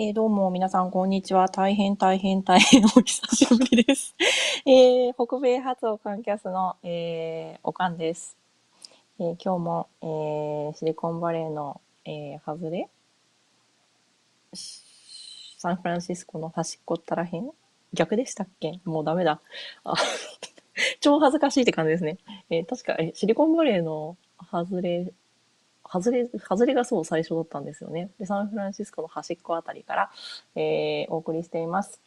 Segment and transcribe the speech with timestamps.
[0.00, 1.48] えー、どうも、皆さん、こんにちは。
[1.48, 4.14] 大変、大変、大変、 お久しぶりです。
[4.64, 8.36] えー、北米発オカンキャスの、えー、おかんです。
[9.18, 12.88] えー、今日も、えー、シリコンバレーの、えー、外れ？
[14.54, 17.50] サンフランシスコの端っこったらへん？
[17.92, 18.78] 逆でしたっけ？
[18.84, 19.40] もうダメだ。
[21.00, 22.18] 超恥ずかしいって感じですね。
[22.50, 24.16] えー、確か、え、シリコンバレーの
[24.52, 25.12] 外れ
[25.90, 28.10] 外れ、外れがそう最初だったんですよね。
[28.18, 30.10] で、サンフランシスコの端っこあたりから、
[30.54, 32.00] えー、お送りしています。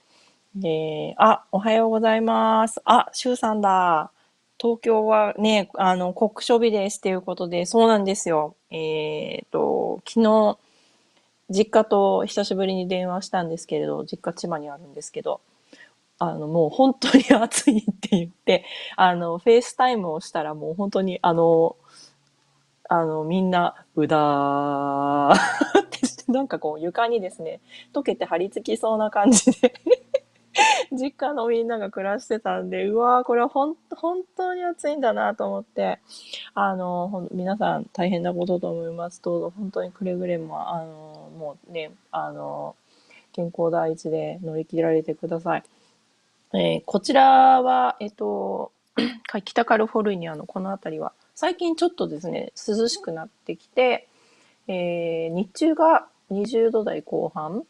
[0.58, 2.82] えー、あ、おはようございます。
[2.86, 4.12] あ、シュウさんだ。
[4.60, 8.56] 東京はね、あの、国書日ですっていうことで、そうなんですよ。
[8.70, 10.58] えっ、ー、と、昨日、
[11.50, 15.42] 実家と久しぶりに電話したんですけれど、実家千葉にあるんですけど、
[16.20, 18.64] あの、もう本当に暑いって言って、
[18.96, 21.76] あの、 FaceTime をしたらもう本当に、あの、
[22.94, 27.62] あの、みんな、うだーってして、なんかこう床にですね、
[27.94, 29.74] 溶けて張り付きそうな感じで
[30.92, 33.78] 実家のみんなが暮らしてたんで、うわー、これは本
[34.36, 36.00] 当に暑いんだなと思って、
[36.54, 42.76] あの、皆さん大変なことと思いますと、本当にくれぐれも、あの、もうね、あの、
[43.32, 45.64] 健康第一で乗り切られてください。
[46.56, 48.74] えー、こちらは、えっと、
[49.46, 54.08] 北カリフォルニアのこの辺りは、最近ちょっとですね、涼しくなってきて、
[54.68, 57.64] えー、日中が20度台後半。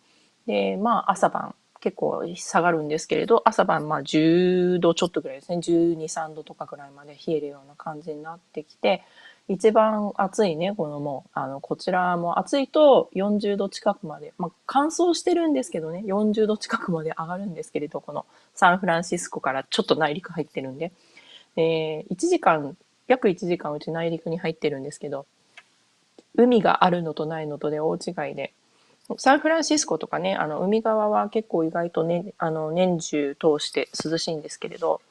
[0.46, 9.04] で、まあ朝晩結構下がるんですけれど、朝晩まあ10度ちょっとぐらいですね、12、3度とかぐらいまで冷えるような感じになってきて、
[9.48, 20.92] 一番暑いね、このもう、あの、こちらも暑いと40度近くまで、まあ乾燥してるんですけどね、40度近くまで上がるんですけれど、このサンフランシスコからちょっと内陸入ってるんで、
[21.56, 22.76] えー、1時間
[23.12, 25.26] 約1時間うち内陸に入ってるんですけど、
[26.36, 28.54] 海があるのとないのとで大違いで、
[29.18, 35.02] サンフランシスコとかね、あの、海側は結構意外とね、あの、年中通して涼しいんですけれど、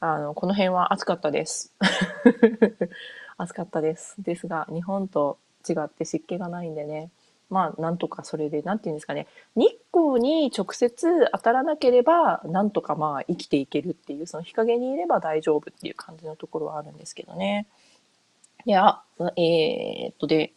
[0.00, 1.70] あの、この辺は暑かったです。
[3.36, 4.14] 暑かったです。
[4.22, 5.36] ですが、日本と
[5.68, 7.10] 違って湿気がないんでね、
[7.54, 17.68] まあ、なんとかそれで、なんていうんですかね、日光に直接当たらなければ、なんとかまあ生きていけるっていう、その日陰にいれば大丈夫っていう感じのところはあるんですけどね。
[18.64, 19.00] いや、
[19.36, 20.52] えー、っとで、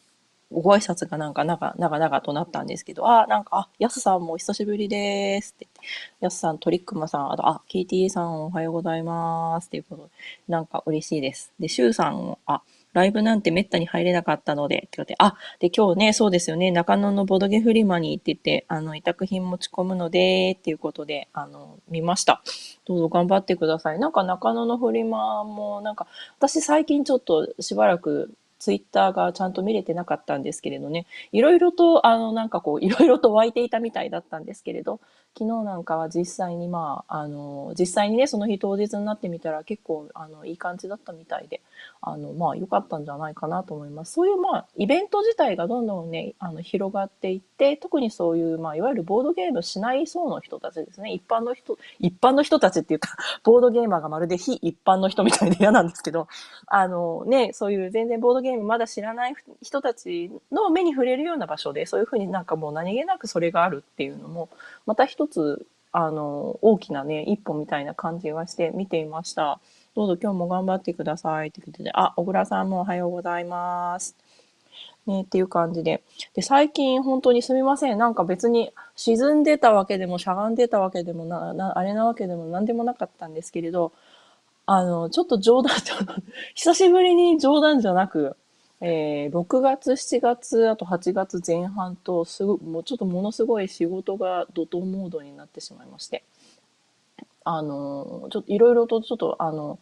[0.51, 5.81] ご挨拶がなんか長々となったんですけど、あ、なんか、あ、やすさんもお久しぶりですってって、
[6.21, 10.09] やすさん、トリックマさん、あと、あ、KTA さんおはようございますっていうことで、
[10.47, 11.53] なんか嬉しいです。
[11.59, 22.41] で、シュウさんも、あ、ライブなんてめったに入れなかったので、って言って、あ、で、今日ね、そうですよね、中野のボドゲフリマに行ってて、あの、委託品持ち込むので、っていうことで、あの、見ました。
[22.85, 23.99] どうぞ頑張ってください。
[23.99, 26.07] なんか中野のフリマも、なんか、
[26.39, 34.99] 私最近ちょっとしばらくツイッターがちゃんと見れてなかったんですけれどね、いろいろと、あの、なんかこう、いろいろと湧いていたみたいだったんですけれど、
[35.35, 41.61] 昨日なんかは実際にまあ、あの、実際にね、その日当日になってみたら結構、あの、いい感じだったみたいで、
[42.01, 44.13] あの、まあ、良かったんじゃないかなと思います。
[44.13, 56.27] そういうまあ、イベント自体がどんどんね、あの、広がっていって、特にそういう、まあ、いわゆるボードゲームしない層の人たちですね、一般の人、一般の人たちって言ったら、 ボードゲーマーがまるで非一般の人みたいで嫌なんですけど、
[56.65, 64.49] あの、ね、そういう全然ボードゲームまだ知らない人たちの目に触れるような場所で、そういうふうになんかもう何気なくそれがあるっていうのも、
[64.87, 69.59] また一つ、あの、大きなね、一歩みたいな感じがして見ていました。
[69.95, 74.15] どうぞ今日も頑張ってくださいってことで、あ、小倉さんもおはようございます。
[75.05, 76.03] ね、っていう感じで。
[76.35, 77.97] で、最近本当にすみません。
[77.97, 83.93] なんか別に沈んでたわけでもしゃがんでたわけでもな、なあれなわけでも何でもなかったんですけれど、
[84.65, 85.75] あの、ちょっと冗談、
[86.55, 88.35] 久しぶりに冗談じゃなく、
[88.79, 96.23] えー、6月、7月、あと8月前半と、すぐ、もうちょっとものすごい仕事が怒涛モードになってしまいまして。
[97.43, 99.79] あの、ちょっといろいろとちょっと、あの、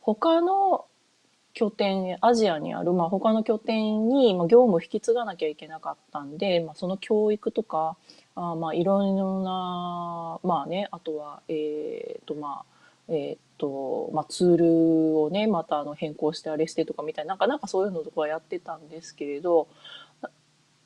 [0.00, 0.84] 他の
[1.54, 7.96] 拠点、アジアにある、まあ、他の拠点に、まあ、業務を引き継がなきゃいけなかったんで、まあ、その教育とか、
[8.34, 12.75] あまあ、いろいろな、まあね、あとは、えっ、ー、と、まあ、
[13.08, 19.68] えっ、と、まあ、ツールをね、またあの変更してあれしてとかみたいな、なんかなんかそういうのとかやってたんですけれど、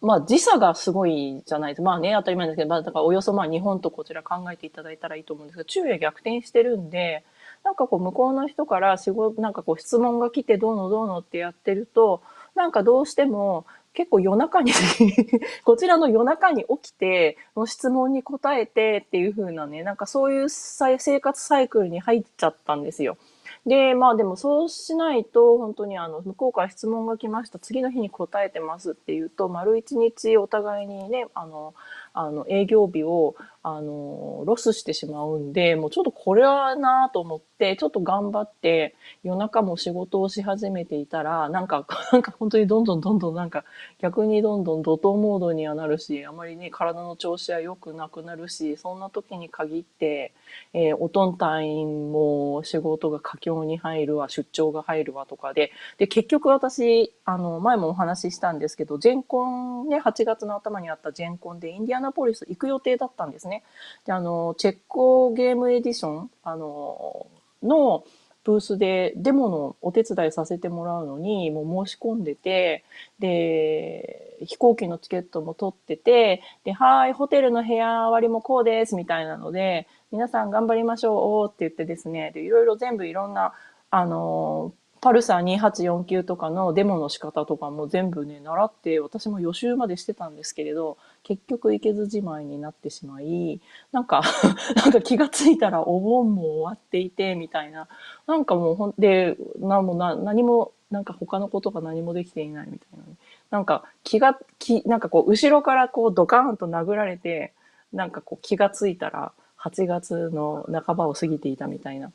[0.00, 7.24] まあ時差がすごいじゃないですかまあね、当たり前ですけど、まあだからおよそまあ日本とこちら考えていただいたらいいと思うんですけど、昼夜逆転してるんで、
[7.64, 12.22] なんかこう向こうの人から仕事、なんかこう質問が来てどうのどうのってやってると、
[12.54, 13.66] なんかどうしても
[14.00, 14.72] 結構夜中に
[15.62, 23.18] こちらの夜中に起きて、の質問に答えてっていう風なね、なんかそういう生活サイクルに入っちゃったんですよ。
[23.66, 27.58] で、まあでもそうしないと、本当にあの、向こうから質問が来ました。
[27.58, 31.74] 次の日に答えてますっていうと、丸一日お互いにね、あの、
[32.12, 43.64] あの、営業日を、あの、ロスしてしまうんで、もうちょっとこれはなと思って、ちょっと頑張って夜中も仕事をし始めていたら、なんか、 なんか本当にどんどんどんどんなんか
[43.98, 50.32] 逆にどんどん怒涛モードにはなるし、あまりね、体の調子は良くなくなるし、そんな時に限って、
[50.72, 63.64] えー、おとん隊員も仕事が佳境に入るわ、出張が入るわとかで、で、結局私、あの、前もお話ししたんですけど、ジェンコンね、8月の頭にあったジェンコンでインディアナポリス行く予定だったんですね。
[64.06, 67.26] で、あの、チェッコゲームエディション、あの、
[67.62, 68.04] の、
[68.42, 72.84] ブースでデモのお手伝いさせてもらうのに、もう申し込んでて、
[73.18, 83.52] で、飛行機のチケットも取ってて、で、はい、ホテルの部屋割りもこうです、みたいなので、皆さん頑張りましょうって言ってですね、で、いろいろ全部いろんな、
[83.90, 93.60] あの、パルサー2849とかのデモの仕方とかも全部ね、習って、私も予習までしてたんですけれど、結局行けずじまいになってしまい、
[93.92, 94.22] なんか
[94.76, 97.86] なんか気がついたらお盆も終わっていて、みたいな。
[98.26, 103.04] なんかもうほんで、なもな何も、なんか他のことが何もできていないみたいな。
[103.50, 107.52] なんか気が、気、なんかこう、後ろからこうドカーンと殴られて、
[107.92, 112.10] なんかこう気がついたら8月の半ばを過ぎていたみたいな。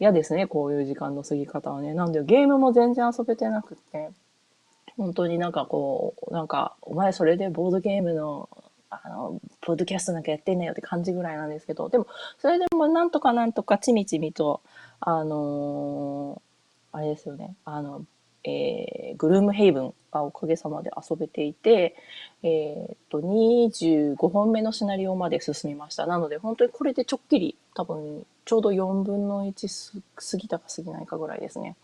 [0.00, 1.92] 嫌ですね、こういう時間の過ぎ方はね。
[1.94, 4.10] なんでゲームも全然遊べてなくって、
[4.96, 8.48] 本当になんかこう、なんか、お前それでボードゲームの、
[8.88, 12.06] あの、ポッドキャストなんかやってんねよって感じぐらいなんですけど、でも、
[12.38, 14.62] それでもなんとかなんとかちみちみと、
[15.00, 18.04] あのー、あれですよね、あの、
[18.44, 21.94] えー、グルームヘイブンがおかげさまで遊べていて、
[22.42, 26.06] えー、っと、25本目のシナリオまで進みました。
[26.06, 31.76] なので、本当にこれでちょっきり、多分、ちょうど4分の1過ぎたか過ぎないかぐらいですね。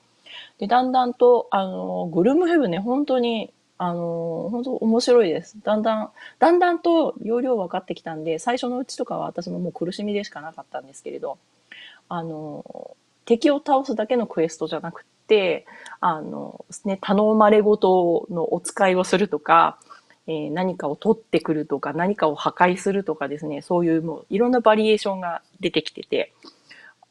[0.59, 5.57] で、だんだんと、あの、グルームヘイブンね、本当に、あの、本当面白いです。
[5.63, 11.37] だんだん、だんだんと容量分かってきたんで、最初のうちとかは私ももう苦しみでしかなかったんですけれど、
[12.09, 15.16] あの、敵を倒すだけのクエストじゃなくて、
[16.01, 19.79] あの、ね、頼まれごとのお使いをするとか、
[20.27, 26.33] えー、何かを取ってくるとか、何かを破壊するとかですね、そういうもういろんなバリエーションが出てきてて、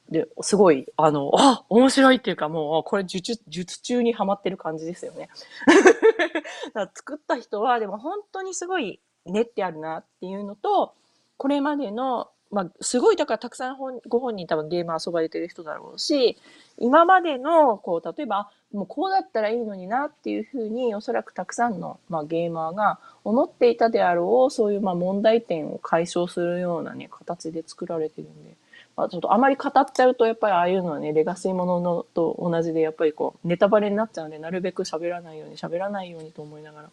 [0.10, 5.30] で、すごい、あの、あ面白いっていうかもう、これ術、術中にはまってる感じですよね。
[6.74, 10.94] だ作った人は、でも本当にすごい練ってあるなっていうのと、
[11.38, 16.38] これまでの、まあ、すごい、だからたくさん本ご本人多分ゲーム遊ばれてる人だろうし、
[16.78, 28.56] 今までの、こう、例えば、もうこうだったらいいのになっていうふうに、おそらくたくさんの、まあ、ゲーマーが思っていたであろう、そういうまあ問題点を解消するようなね、形で作られてるんで、
[28.96, 36.90] まあ、ちょっとあまり語っちゃうと、やっぱりああいうのはね、レガシーもののと同じで、やっぱりこう、ネタバレになっちゃうんで、なるべく喋らないように、喋らないようにと思いながら、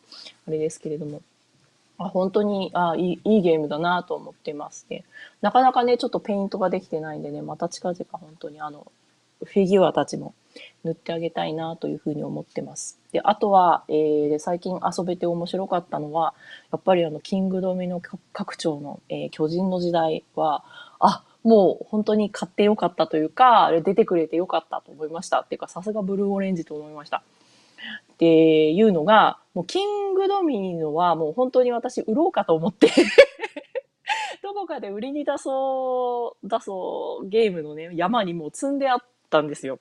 [0.48, 1.22] あれですけれども。
[2.04, 5.04] あ本当にあいいいいゲームだなと思ってますね。
[5.40, 8.90] なかなかね、ちょっとペイントができてないんでね、また近々本当にあの、
[9.44, 10.34] フィギュアたちも
[10.84, 12.98] 塗ってあげたいなというふうに思ってます。
[13.12, 16.34] で、あとは、えー、最近遊べて面白かったのは、
[16.70, 18.00] やっぱりあの、キングドミの
[18.32, 20.64] 拡張の、えー、巨人の時代は、
[21.00, 25.40] あ、もう本当に買ってよかったというか、出てくれてよかったと思いました。
[25.40, 27.22] っていうか、さすがブルーオレンジと思いました。
[28.22, 32.86] っていうのが、もうキングドミノはもう本当に私売ろうかと思って
[34.44, 38.98] どこかで売りに出そう、出そうゲームのね、山にもう積んであっ
[39.28, 39.80] たんですよ。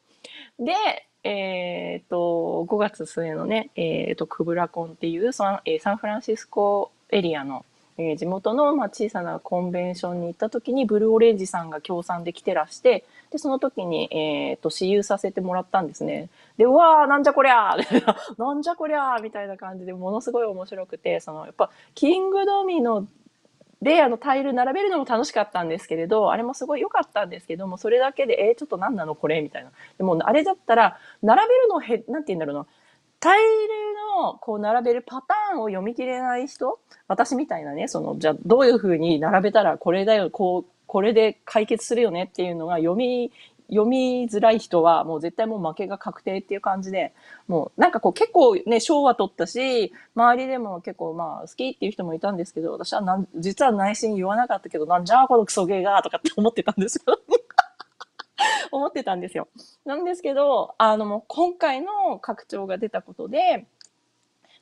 [0.59, 0.73] で、
[1.23, 7.63] えっ、と、5月末のね、えっ、と、クブラコンっていうサン,、えー、サンフランシスコエリアの
[7.97, 16.29] えー、地元の、まあ、小さなコンベンションに行った時にブルーオレンジさんが協賛で来てらしてでその時に、えーと、私有させてもらったんですね。
[16.57, 23.07] でうわーなんじゃこりゃー なんじゃこりゃーみたいな感じでものすごい面白くてそのやっぱキングドミノ
[23.81, 32.65] であのタイル並べるのも楽しかったんですけれどあれもすごい良かったんですけどもそれだけでえー、ちょっと何なのこれみたいなでもあれだったら並べるのへなんて言うんだろうな
[33.21, 33.45] タイル
[34.23, 43.31] のこう並べるパターンを読み切れない人私みたいなね、その、じゃあどういうふうに並べたらこれだよ、こう、これで解決するよねっていうのが読み、
[43.69, 47.13] 読みづらい人はもう絶対もう負けが確定っていう感じで、
[47.47, 57.17] もうなんかこう結構ね、賞は取ったし、周りでも結構まあ好きっていう人もいたんですけど、私はなん実は内心言わなかったけど、なんじゃあこのクソゲーがとかって思ってたんですよ。
[58.73, 59.47] 思ってたんですよ。
[59.85, 63.65] なんですけど、あのもう今回の拡張が出たことで、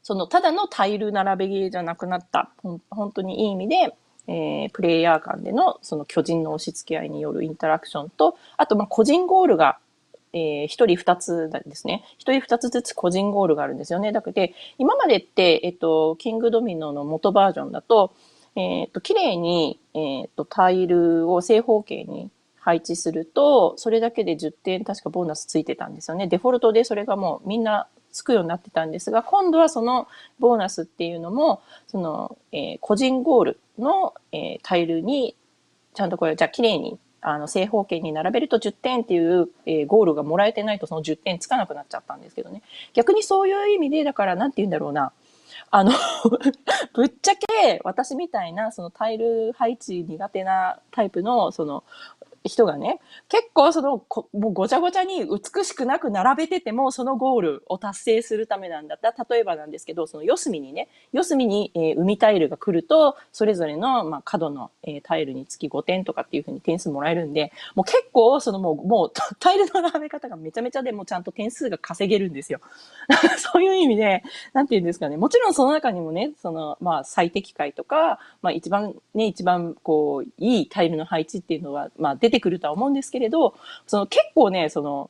[0.03, 2.51] そのただのタイル並べゲーじゃなくなった、
[2.91, 3.95] 本当にいい意味で、
[4.29, 9.79] えー、プレイヤー間でのその巨人の押し付け合いによるインタラクションと、あとま個人ゴールが、
[10.33, 12.03] えー、一人二つですね。
[12.19, 14.11] 一人二つずつ個人ゴールがあるんですよね。
[14.11, 18.13] だけで、今までって、えっと、キングドミノの元バージョンだと、
[18.55, 26.27] えっ、と、綺麗に、えっ、と、タイルを正方形に配置すると、それだけで10点確かボーナスついてたんですよね。
[26.27, 30.07] デフォルトでそれがもうみんなつくようになってたんですが、今度はその
[30.39, 35.35] ボーナスっていうのも、その、えー、個人ゴールの、えー、タイルに、
[35.93, 42.61] ちゃんとこれ、じゃあ綺麗に、あの、正方形に並べると10点っていう、えー、ゴールがもらえてないとその10点つかなくなっちゃったんですけどね。
[42.93, 45.11] 逆にそういう意味で、だから、なんて言うんだろうな。
[45.71, 45.91] あの
[46.93, 51.83] ぶっちゃけ私みたいなそのタイル配置苦手なタイプのその
[52.43, 54.03] 人がね、結構その、
[54.33, 59.15] もうごちゃごちゃに美しくなく並べてても、そのゴールを達成するためなんだった。
[59.29, 72.61] 例えばなんですけど、その四隅にね、四隅に、えー、海タイルが来ると、それぞれの、まあ、角の、えー、タイルにつき5点とかっていうふうに点数もらえるんで、もう結構、そのもう、もう、 タイルの並べ方がめちゃめちゃでもちゃんと点数が稼げるんですよ。
[73.37, 75.17] そういう意味で、なんて言うんですかね。
[75.17, 83.55] もちろんその中にもね、その、まあ、最適解とか、まあ、一番ね、一番、こう、いいタイルの配置っていうのは、まあ、出出てくるとは思うんですけれど、
[83.87, 85.09] その結構ね、その、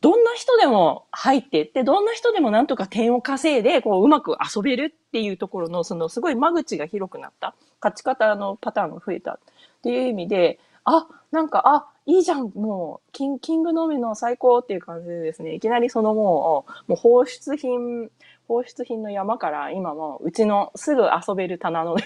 [0.00, 7.54] どんな人でも入っていって、どんな人でもなんとか点を稼いで、こう、うまく遊べるっていうところの、その、すごい間口が広くなった。
[7.80, 9.38] 勝ち方のパターンが増えたっ
[9.82, 18.08] ていう意味で、あ、なんか、あ、いいじゃん、もう、キンキングのみの最高っていう感じでですね、いきなりそのもう、もう放出品、
[18.48, 21.96] 放出品の山から今もうちのすぐ遊べる棚の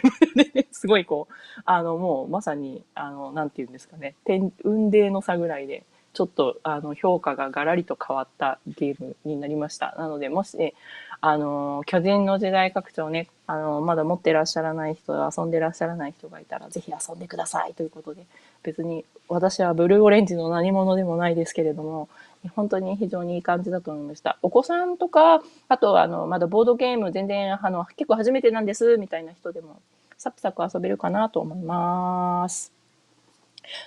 [0.73, 9.95] すごいこう、あのもうまさに、あの、なんて言うんですかね、天、運泥の差ぐらいで、ちょっとあの評価がガラリと変わったゲームになりました。
[9.99, 10.75] なので、もし、
[11.21, 18.25] あの、巨人の時代拡張ね、あの、まだ持ってらっしゃらない人、遊んでらっしゃらない人がいたら、ぜひ遊んでくださいということで、
[18.63, 22.09] 別に私はブルーオレンジの何者でもないですけれども、
[22.49, 24.39] 本当に非常にいい感じだと思いました。
[24.43, 29.81] お子さんとか、あとあの、まだボードゲーム全然、あの、結構初めてなんです、みたいな人でも、
[30.17, 32.73] サクサク遊べるかなと思います。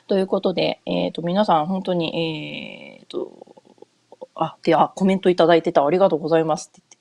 [0.08, 3.32] ということで、えっ、ー、と、皆さん本当に、えっ、ー、と、
[4.36, 5.86] あ、で、あ、コメントいただいてた。
[5.86, 6.98] ありがとうございますって言って。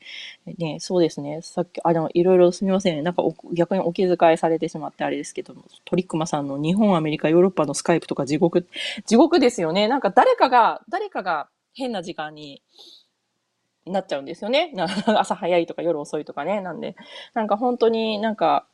[0.47, 1.41] ね、そうですね。
[1.43, 3.05] さっき、あ、でも、いろいろすみません。
[3.05, 3.23] なんか
[3.53, 8.67] 逆にお気遣いされてしまってあれですけども、トリックマさんの日本、アメリカ、ヨーロッパのスカイプとか地獄、
[9.07, 9.87] 地獄ですよね。
[9.87, 12.61] なんか誰かが、誰かが変な時間に
[13.87, 14.73] なっちゃうんですよね。
[15.07, 16.61] 朝早いとか夜遅いとかね。
[16.61, 16.97] なんで、
[17.35, 18.67] なんか本当になんか、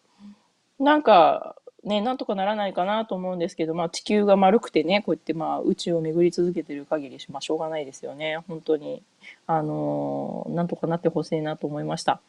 [0.79, 1.57] なんか、
[1.88, 8.38] ね、なんとかならないかなと思うんですけど、まあ地球が丸くてね、こうやってまあ宇宙を巡り続けてる限り、まあしょうがないですよね。
[8.47, 9.02] 本当に。
[9.47, 12.21] あのー、なんとかなってほしいなと思いました。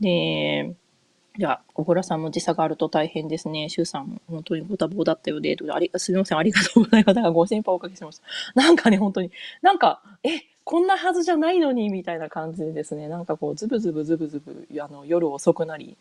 [0.00, 0.74] で、
[1.36, 3.68] じゃあ、小倉さんも時差があると大変ですね。
[3.68, 7.20] 周さんも本当にご多忙だったようで、ありすみません、ありがとうございます。
[7.32, 8.24] ご心配おかけしました。
[8.54, 15.96] なんかね、本当に、なんか、え、こんなはずじゃないのに、みたいな感じでですね、なんかこう、ズブズブズブズブ、あの、夜遅くなり、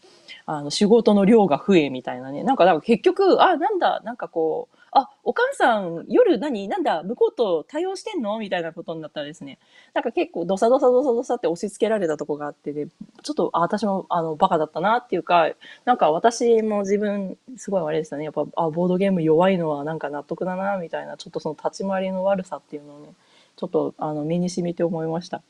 [0.45, 8.37] あの、仕事の量が増え、みたいなね、なんか、か結局、あ、なんだ、なんかこう、あ、お母さん、夜何なんだ、向こうと対応してんの？
[8.37, 9.57] みたいなことになったらですね、
[9.93, 12.87] なんか結構、ドサドサドサドサって押し付けられたとこがあってで、
[13.23, 15.49] ちょっと、あ、私も、あの、バカだったなっていうか、
[15.83, 18.23] なんか私も自分、すごいあれでしたね。
[18.23, 23.13] やっぱ、あ、ボードゲーム弱いのはなんか納得だな、みたいな、ちょっとその立ち回りの悪さっていうのをね、
[23.55, 25.41] ちょっとあの身に染みて思いました。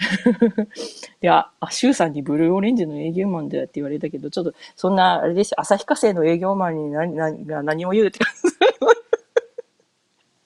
[1.22, 8.40] いや、あ、シュウさんにブルーオレンジの営業マンだって言われたけど、ちょっと、そんな、あれです、旭化成の営業マンに何、何、何を言うって感じ。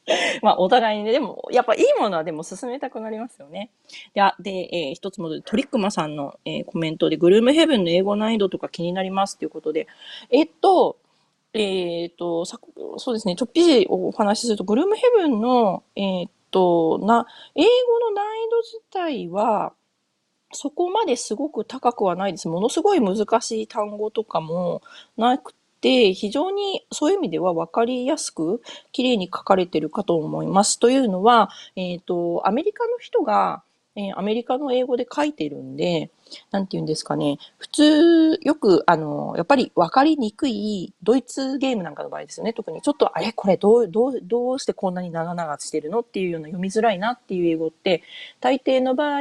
[0.42, 3.70] まあ、お互いにね、でも、やっぱいいものはでも進めたくなりますよね。
[4.12, 9.86] で、あで、えー、一つ戻って、トリックマさんの、えー、コメントで、グルームヘブンの英語難易度とか気になりますっていうことで、
[10.30, 10.98] えっと、
[11.54, 12.58] えー、っと、さ
[12.98, 19.72] そうですね、ちょっぴりお話しすると、グルームヘブンの、えー、っと、な、英語の難易度自体は、
[20.52, 22.46] そこまですごく高くはないです。
[22.46, 24.80] ものすごい難しい単語とかも
[25.16, 30.78] なくて、非常にそういう意味では分かりやすく、綺麗に書かれてるかと思います。
[30.78, 33.64] というのは、えっ、ー、と、アメリカの人が、
[33.96, 36.10] えー、アメリカの英語で書いてるんで、
[36.50, 37.38] なんて言うんですかね。
[37.58, 42.52] 普通、よく、あの、やっぱり分かりにくいドイツゲームなんかの場合ですよね。
[42.52, 48.02] 特にちょっと、あれこれどう、どう、どうしてこんなに長々してるのっていうような読みづらいなっていう英語って、
[48.40, 49.20] 大抵の場合、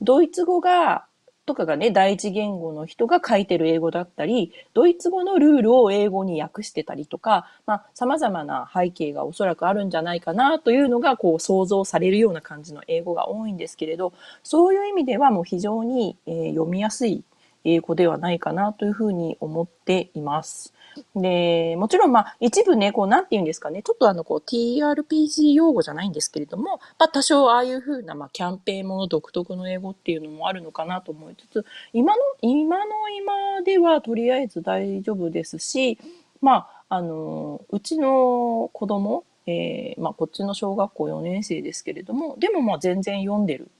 [0.00, 1.06] ドイツ語が
[1.44, 14.12] とかがね、第一言語の人が書いてる英語だったり、ドイツ語のルールを英語に訳してたりとか、まあ、様々な背景がおそらくあるんじゃないかなというのが、こう、想像されるような感じの英語が多いんですけれど、
[14.44, 17.24] そういう意味ではもう非常に、えー、読みやすい
[17.64, 20.72] 英語ではないかなというふうに思っています。
[21.16, 35.98] で、もちろんまあ一部ね、こうなんて言うんですかね、ちょっとあのこう TRPG 用語じゃないんですけれども、まあ多少ああいうふうなまあキャンペーンもの独特の英語っていうのもあるのかなと思いつつ、今の、今の今ではとりあえず大丈夫ですし、
[36.40, 43.70] まあ、あの、うちの子供、えー、まあこっちの小学校4年生ですけれども、でもまあ全然読んでる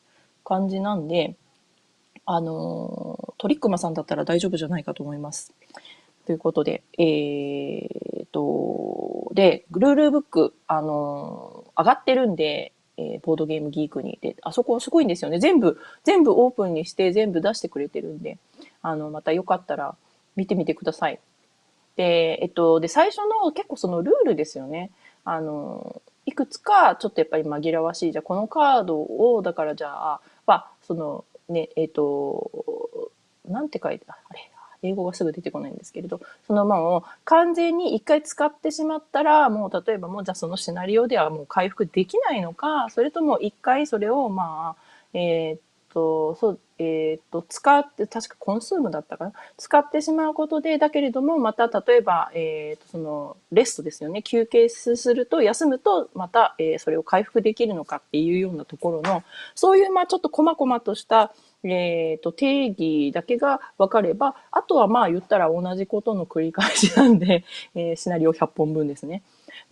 [0.45, 1.37] 感じなんで、
[2.27, 5.53] あの、トリックマさんだったら大丈夫じゃないかと思います。
[6.27, 14.19] ということで、えー、と、で、ルールブック、あの上がってるんで、えー、ボードゲームギークに。
[14.21, 15.39] で、あそこすごいんですよね。
[15.39, 18.39] 全部、全部オープンにして全部出してくれてるんで、
[18.83, 19.95] あの、またよかったら
[20.37, 21.21] 見てみてください。
[21.97, 24.91] で、えっと、で、最初の結構そのルールですよね。
[25.25, 28.13] あの、いくつかちょっとやっぱり紛らわしい。
[28.13, 33.11] じゃこのカードを、だからじゃあ、まあ、その、ね、えっ、と、
[33.47, 34.51] なんて書いてあれ、
[34.83, 44.83] 英語がすぐ出てこないんですけれど、そのまを完全に一回使ってしまったら、もう例えばもうじゃあそのシナリオではもう回復できないのか、それとも一回それをまあ、
[45.15, 45.59] えー、
[45.93, 49.33] と、そう、えー、っと、使って、確かコンスームだったかな？
[49.57, 54.23] 使ってしまうことで、だけれども、また例えば、えー、っと、その、レストですよね。
[54.23, 59.23] 休憩すると、休むと、また、えー、それを回復できるのかっていうようなところの、
[59.55, 61.33] そういう、まあちょっと細々とした、
[61.65, 67.45] えっ、と、定義だけが分かれば、あとはまあ言ったら同じことの繰り返しなんで、
[67.75, 69.23] えー、シナリオ100本分ですね。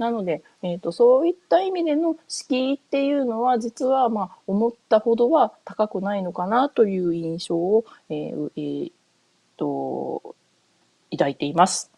[0.01, 8.93] なので、え、ー、と、そういった意味での敷居っていうのは、実はま思ったほどは高くないのかなという印象を、えー、えー、
[9.59, 10.35] と、
[11.13, 11.93] 抱いています。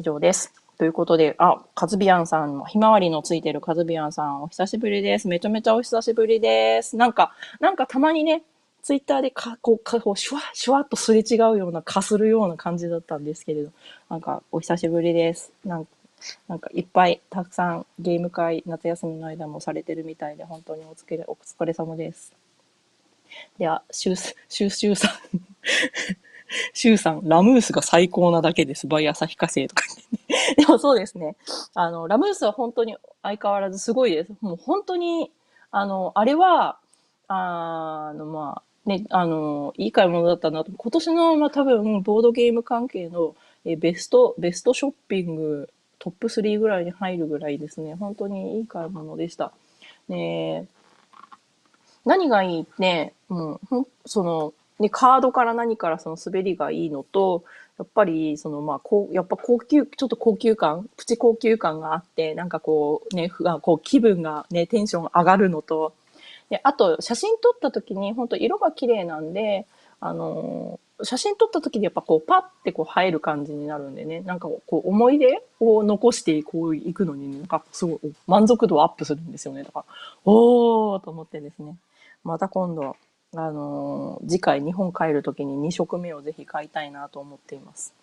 [0.00, 0.52] 以上です。
[0.78, 5.28] ということで、あ、カズビアンさん、ひまわりのついてるカズビアンさん、お久しぶりです。
[5.28, 6.96] めちゃめちゃお久しぶりです。
[6.96, 8.42] なんか、なんかたまにね、
[8.82, 13.70] ツイッターでか、こう、かこうシュワ、シュワッとすれ違うような、かするような感じだったんですけれど、
[14.10, 15.52] なんか、お久しぶりです。
[15.64, 15.86] なん、
[16.48, 22.32] なんかいっぱい、たくさんゲーム会、夏休みの間もされてるみたいで、本当にお疲れ、お疲れ様です。
[23.58, 25.10] では、シュー、シュー、シューさん。
[26.72, 28.86] シューさん、ラムースが最高なだけです。
[28.86, 30.64] バイアサヒ化成とか言ってね。
[30.64, 31.36] でもそうですね。
[31.74, 34.32] あの、ラムースは本当に相変わらずすごいです。
[34.40, 35.30] もう本当に、
[35.70, 36.78] あの、あれは、
[37.28, 40.72] あの、まあ、ね、あの、いい買い物だったなと。
[40.74, 45.68] 今年の、まあ、多分、ボードゲーム関係の、えベスト、ベストショッピング
[46.08, 47.94] トップ3ぐらいに入るぐらいですね。
[47.94, 49.52] 本当にいい買い物でした。
[50.08, 50.66] ね
[52.06, 53.58] 何がいいって、うん、
[54.06, 57.44] その、ね、カードから何からその滑りがいいのと、
[57.78, 65.92] やっぱり、その、まあ、こう、やっぱ高級、ちょっと高級感、プチ高級感があって、なんかこう、ね、こう、気分がね、テンション上がるのと、
[66.48, 69.66] で、あと、写真撮った時に、本当色が綺麗なんで、
[70.00, 79.62] あのー、写真撮った時にやっぱこう、パッてこう入る感じになるんでね、なんかこう、思い出を残してこう行くのに、なんかすごい満足度アップするんですよね。
[79.62, 79.84] だから、
[80.24, 81.76] おーと思ってですね。
[82.24, 82.96] また今度、
[83.34, 87.94] あのー、次回日本帰る時に2色目をぜひ買いたいなと思っています。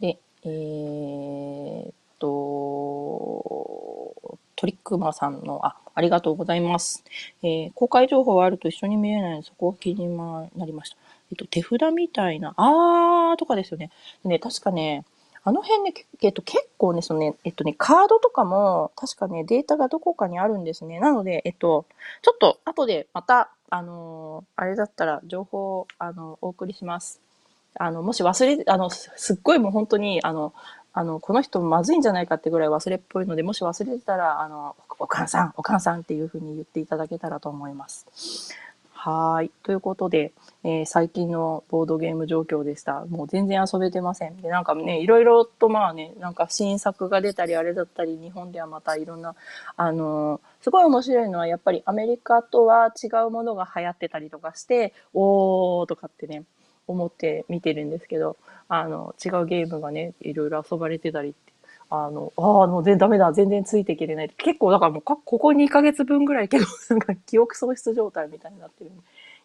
[0.00, 1.92] で、えー、
[2.22, 4.11] と、
[4.62, 7.02] トリックマさんの、あ、ありがとうございます。
[7.42, 10.96] えー、公開情報があると一緒に見えないので、そこを気になりました。
[11.32, 13.90] えっと、手札みたいな、あーとかですよね。
[14.22, 15.04] ね、確かね、
[15.42, 21.00] あの辺ね、えっと、結構ね、そのね、えっとね、カードとかも、確かね、データがどこかにあるんですね。
[21.00, 21.84] なので、えっと、
[22.22, 27.20] ちょっと、後でまた、あのー、あれだったら、情報を、あの、お送りします。
[27.74, 30.52] あの、もし忘れ、あの、すっごいもう本当に、あの、
[30.92, 38.52] あの、この人まずいんじゃないかってぐらい忘れっぽいので、もし忘れてたら、あの、お母さん、お母さんっていうふうに言っていただけたらと思います。
[39.04, 39.50] はい。
[39.64, 43.04] ということで、えー、最近のボードゲーム状況でした。
[43.06, 44.36] もう全然遊べてません。
[44.36, 49.34] で、なんかね、いろいろとまあね、なんか新作が出たり、あれだったり、日本ではまたいろんな、
[49.76, 56.44] あのー、すごい面白いのは、やっぱりアメリカとは違うものが流行ってたりとかして、おーとかってね、
[56.86, 58.36] 思って見てるんですけど、
[58.68, 61.52] あの、違うゲームがね、いろいろ遊ばれてたりって、
[61.90, 64.30] あの、ああ、もう全ダメだ、全然ついていけれない。
[64.30, 69.02] 結構、だからもうここ2ヶ月分ぐらいけど、 なんか記憶喪失状態みたいになってるんで、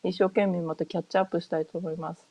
[0.10, 2.26] 一生懸命またキャッチアップしたいと思います。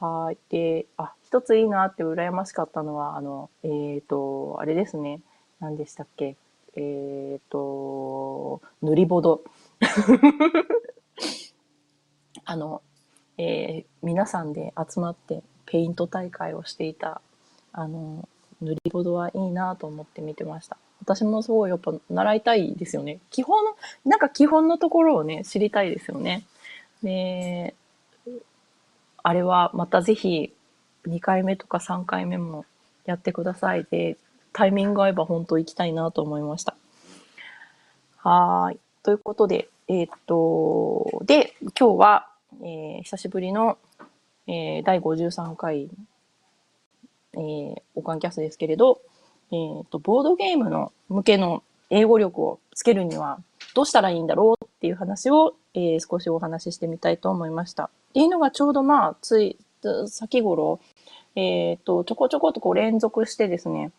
[0.00, 0.38] はい。
[0.48, 5.20] で、あ、一ついいなって羨ましかったのは、あの、えっ、ー、と、あれですね。
[5.60, 6.36] 何でしたっけ？
[6.76, 9.42] えっ、ー、と、塗りボド。
[12.44, 12.82] あの、
[13.38, 17.20] えー、皆さんで集まってペイント大会をしていた、
[17.72, 18.28] あの、
[18.60, 20.76] 塗りボドはいいなと思って見てました。
[21.00, 23.18] 私もすごいやっぱ習いたいですよね。
[23.30, 23.62] 基本、
[24.04, 26.44] なんか基本のところをね、知りたいですよね。
[27.02, 27.74] で、
[29.22, 30.52] あれはまたぜひ
[31.06, 32.64] 2回目とか3回目も
[33.04, 33.86] やってください。
[33.90, 34.16] で、
[34.52, 36.76] タイミング合えば本当行きたいなと思いました。
[38.18, 38.78] はい。
[39.02, 42.28] ということで、えー、っと、で、今日は、
[42.62, 43.78] えー、久しぶりの、
[44.46, 45.90] えー、第53回、
[47.34, 49.00] えー、オカンキャスですけれど、
[49.50, 53.38] えー、と、ボードゲームの向けの英語力をつけるには
[53.74, 57.84] どうしたらいいんだろうっていう話を、えー、少しお話ししてみたいと思いました。
[57.84, 59.58] っていうのがちょうどまあ、つい、
[60.06, 60.80] 先頃、
[61.36, 63.92] えっ、と、ちょこちょことこう連続してですね、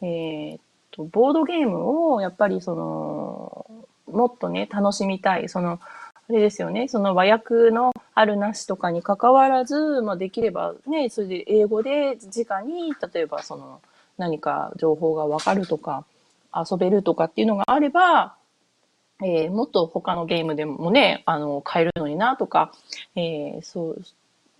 [0.00, 0.58] えっ、
[0.90, 3.66] と、ボードゲームをやっぱりその、
[4.06, 5.48] もっとね、楽しみたい。
[5.48, 5.80] その、
[6.28, 13.82] あれですよね、その和訳のあるなしとかに関わらず、まあ、できればね、それで英語で直に、例えばその、
[14.16, 16.04] 何か情報がわかるとか、
[16.54, 18.36] 遊べるとかっていうのがあれば、
[19.22, 22.72] えー、もっと他のゲームでもね、あの、買えるのになとか、
[23.16, 23.96] えー、そ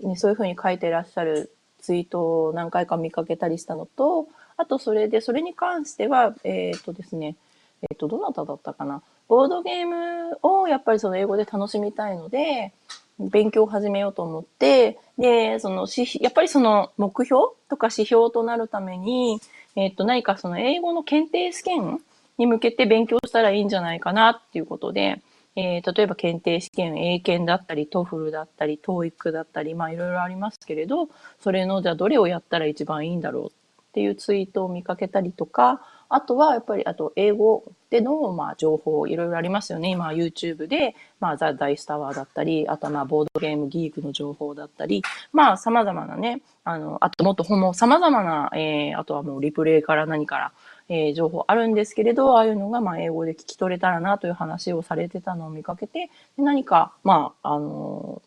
[0.03, 7.37] う、ね、そういうふうに書いてらっしゃるツイートを何回か見かけたりしたのと、あとそれで、それに関しては、えっ、ー、とですね、
[7.83, 9.03] えっ、と、どなただったかな？
[9.29, 12.73] ボードゲームをやっぱりその英語で楽しみたいので、
[13.19, 15.87] 勉強を始めようと思って、で、その、
[16.21, 19.41] やっぱりその目標とか指標となるために、
[19.77, 22.01] えっ、と、何かその英語の検定試験
[22.39, 25.23] に向けて勉強したらいいんじゃないかなっていうことで、
[25.57, 31.09] えー、例えば検定試験、英検だったり、 TOEFL だったり、 TOEIC だったり、まあいろいろありますけれど、
[31.41, 33.51] それのじゃあどれをやったら一番いいんだろうっ
[33.93, 37.63] ていうツイートを見かけたりとか、あとはやっぱり、あと英語
[37.95, 39.89] での、まあ、情報、いろいろありますよね。
[39.89, 50.53] 今 YouTube で、まあ、 The Dice Tower だったり、あとはまあ、 BoardGameGeek の情報だったり、まあ、様々なね、あの、あともっとほんも様々な、えー、あとはもうリプレイから何から、
[50.89, 58.23] えー、情報あるんですけれど、ああいうのが、まあ、英語で聞き取れたらなという話をされてたのを見かけて、で何か、まあ、あの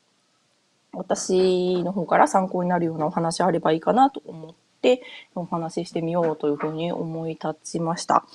[0.93, 5.01] ー、私の方から参考になるようなお話あればいいかなと思って、て
[5.35, 8.25] お話ししてみようというふうに思い立ちました。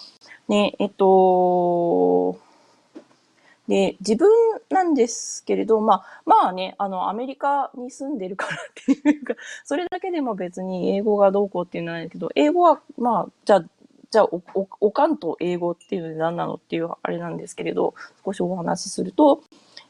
[0.49, 2.39] ね、えっと、
[3.69, 4.29] で、自分
[4.71, 13.65] なんですけれど、まあ、まあね、あの、アメリカに住んでるからっていうか、それだけでも別に英語がどうこうっていうのはないけど、英語は、まあ、じゃあ、
[14.11, 19.43] じゃあお、お、おかんと英語っていうのは何なのっていうあれなんですけれど、少しお話しすると、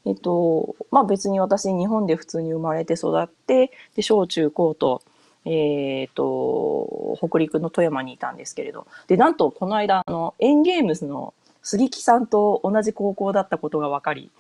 [0.05, 5.03] えっと、まあ別に私日本で普通に生まれて育って、で、小中高と、
[5.45, 14.31] えっ、ー、と、北陸の富山にいたんですけれど、で、なんとこの間、あの、エンゲームズの杉木さんと同じ高校だったことが分かり、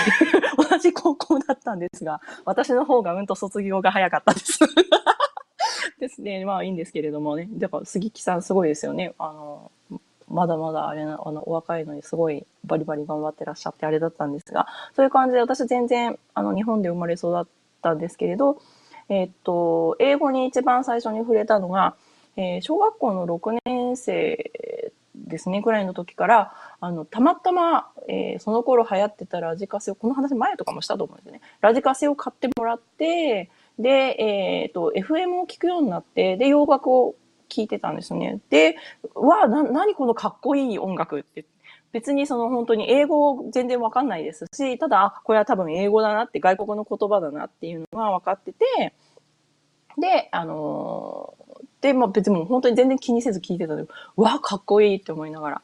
[0.70, 4.58] 同じ高校だったんですが、私の方がうんと卒業が早かったです。
[6.00, 6.44] ですね。
[6.44, 7.48] まあいいんですけれどもね。
[7.52, 9.14] だから杉木さんすごいですよね。
[9.18, 9.70] あの、
[10.28, 17.44] まだまだあれな、あの、お若いのにすごいバリバリ頑張ってらっしゃってあれだったんですが、そういう感じで私全然、あの、日本で生まれ育っ
[17.82, 18.58] たんですけれど、
[19.12, 21.96] えっと、英語に一番最初に触れたのが、
[22.36, 31.42] えー、小学校の6年生ですね、ぐらいの時から、あの、たまたま、えー、その頃流行ってたラジカセを、この話前とかもしたと思うんですよね。
[31.60, 37.14] ラジカセを買ってもらって、で、えっ、と、FM を聞くようになって、で、洋楽を
[37.50, 38.40] 聞いてたんですね。
[38.48, 38.76] で、
[39.14, 41.44] わあ、な、何このかっこいい音楽って
[41.92, 48.94] 別にその本当に英語全然わかんないですし、ただ、これは多分英語だなって、外国の言葉だなっていうのが分かってて、
[49.98, 55.62] で、あのー、で、まあ別にもう本当に全然気にせず聞いてたのうわ、かっこいいって思いながら。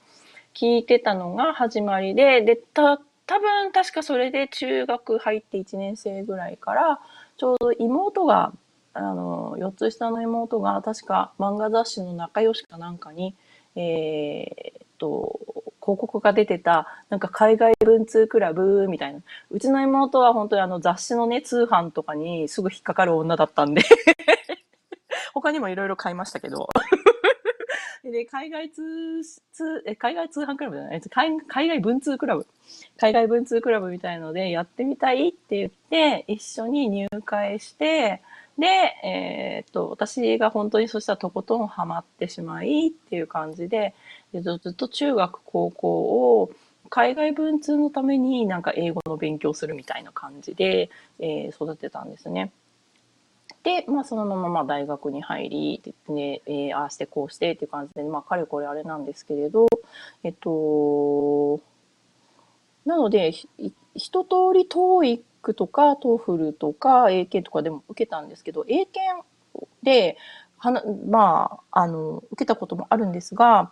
[0.55, 7.01] 聞いてたのが始まりで、で、た、多分確かそれで中学入って1年生ぐらいから、
[7.37, 8.53] ちょうど妹が、
[8.95, 13.37] あの、4つ下の妹が確か漫画雑誌の仲良しかなんかに、
[13.77, 15.39] えー、っと、
[15.89, 19.21] 広告が出てた、なんか海外文通クラブみたいな。
[19.51, 23.81] うちの妹は本当にあの雑誌のね、通販とかにすぐ引っかかる女だったんで
[25.33, 26.69] 他にもいろいろ買いましたけど
[28.05, 28.83] で、海外通、
[29.53, 31.01] 通、え、海外通販クラブじゃない？
[31.01, 32.47] 海海外文通クラブ。
[32.97, 38.23] 海外文通クラブみたいのでやってみたいって言って、一緒に入会して、
[38.59, 38.67] で、
[39.05, 43.95] えー、っと、私が本当にそしたらとことんハマってしまいっていう感じで、
[44.33, 46.51] でずっと中学、高校を
[46.91, 52.51] 海外文通のためになんか英語の勉強するみたいな感じで、えー、育てたんですね。
[53.63, 59.67] で、まあ、そのまま大学に入り、ね、えー、ああしてこうしてっていう感じで、まあ、かれこれあれなんですけれど、
[60.23, 61.61] えっと、
[62.87, 63.33] なので、
[63.95, 69.25] 一通り TOEIC とか TOEFL とか英検とかでも受けたんですけど、英検
[69.83, 70.17] で、
[70.57, 73.71] はなまあ、あの、受けたこともあるんですが、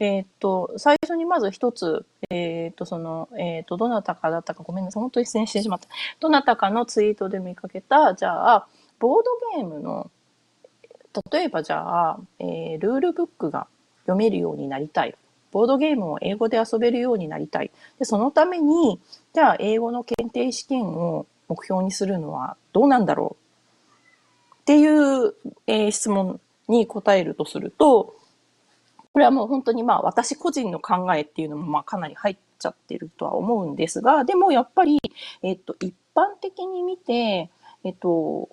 [0.00, 5.88] えっ、と、最初にまず一つ、えっ、と、その、えっ、と、どなたかだったか、ごめんなさい、本当に出演してしまった。
[6.20, 10.10] どなたかのツイートで見かけた、じゃあ、ボードゲームの、
[11.32, 13.66] 例えばじゃあ、えー、ルールブックが
[14.02, 15.14] 読めるようになりたい。
[15.50, 17.70] ボードゲームを英語で遊べるようになりたい。
[17.98, 19.00] で、そのために、
[19.32, 23.48] じゃあ、英語の検定試験を目標にするのはどうなんだろう
[24.60, 25.34] っていう、
[25.66, 28.14] えー、質問に答えるとすると、
[29.12, 35.00] これはもう本当にまあ私個人の考えっていうのもまあかなり入っちゃってるとは思うんですが、でもやっぱり、
[35.42, 37.50] えっと、一般的に見て、
[37.84, 38.48] えっと、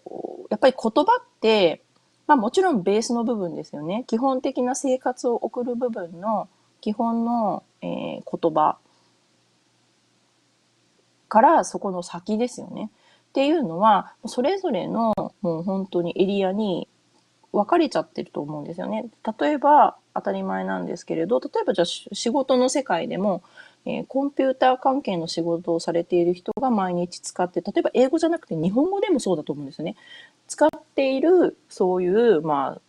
[0.49, 1.81] やっぱり言葉って、
[2.27, 4.03] まあもちろんベースの部分ですよね。
[4.07, 6.47] 基本的な生活を送る部分の
[6.81, 8.77] 基本の、えー、言葉
[11.27, 12.89] からそこの先ですよね。
[13.29, 16.88] っていうのは、それぞれのもう本当にエリアに
[17.51, 19.09] 分かれちゃってると思うんですよね。
[19.39, 23.43] 例えば、当たり前なんですけれど、例えばじゃあ仕事の世界でも、
[23.86, 29.95] えー、コンピューター関係の仕事をされている人が毎日使って、例えば英語じゃなくて日本語でもそうだと思うんですよね。
[30.48, 32.82] 使っている、そういう、まあ、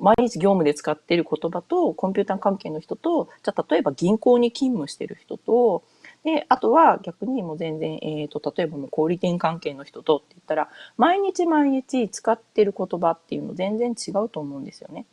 [0.00, 5.84] 毎日業務で使っている言葉と、コンピューター関係の人と、じゃあ例えば銀行に勤務している人と、
[6.24, 15.06] で、あとは逆にもう全然、えっ、ー、と、例えばもう小売店関係の人とって言ったら、毎日毎日使ってる言葉っていうの全然違うと思うんですよね。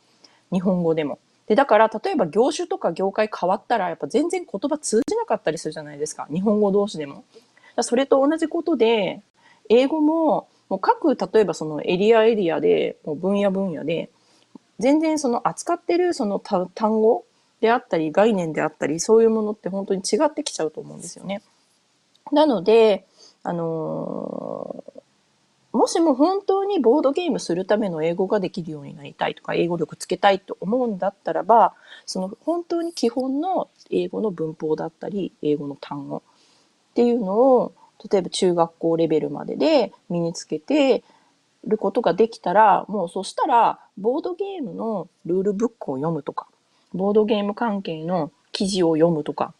[0.52, 1.18] 日本語でも。
[1.46, 6.26] で、だから、例えば業種とか業界変わったら、やっぱ全然言葉通じなかったりするじゃないですか。
[6.32, 7.24] 日本語同士でも。
[7.80, 9.22] それと同じことで、
[9.68, 14.10] 英語も、もう各、例えばそのエリアエリアで、もう分野分野で、
[14.78, 17.24] 全然その扱ってるその単語
[17.60, 21.42] であったり、概念であったり、そういうものって本当に違ってきちゃうと思うんですよね。
[22.32, 23.04] なので、
[23.42, 25.03] あのー
[25.74, 31.74] もしも本当にボードゲームするための英語ができるようになりたいとか、英語力つけたいと思うんだったらば、
[32.06, 36.20] その本当に基本の英語の文法だったり、英語の単語っ
[36.94, 37.74] ていうのを、
[38.08, 41.02] 例えば中学校レベルまでで身につけて
[41.66, 46.46] ることができたら、もうそしたら、ボードゲームのルールブックを読むとか、
[46.92, 49.52] ボードゲーム関係の記事を読むとか、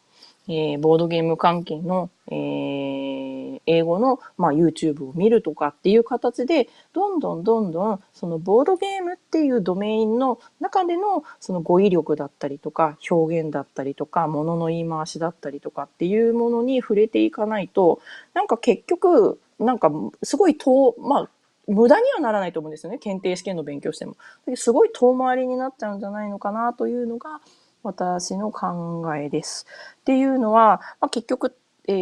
[0.48, 18.00] えー、ボードゲーム関係の、えー、英語の、まあ、YouTube を見るとかっていう形で、どんどんどんどん、そのボードゲームっていうドメインの中での、その語彙力だったりとか、表現だったりとか、ものの言い回しだったりとかっていうものに触れていかないと、
[18.35, 19.90] なんか結局、なんか
[20.22, 21.30] すごい遠、まあ、
[21.66, 22.98] 無駄にはならないと思うんですよね。
[22.98, 24.16] 検定試験の勉強しても。
[24.54, 27.40] すごい遠回りになっちゃうんじゃないのかなというのが、
[27.85, 29.66] 私の考えです。
[30.01, 31.55] っていうのは、まあ、結局、
[31.87, 31.92] え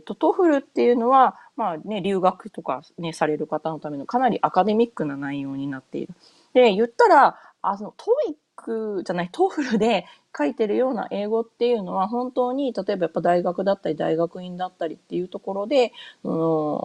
[0.00, 6.14] っ、ー、と、 TOEFL っていうのは、まあね、留学とかね、される方のためのかなりアカデミックな内容になっている。
[6.54, 10.06] で、言ったら、あの、 TOEIC じゃない、 TOEFL で
[10.36, 15.92] 書いてるような英語っていうのは、本当に、例えばやっぱ大学だったり、大学院だったりっていうところで、
[16.24, 16.80] うん、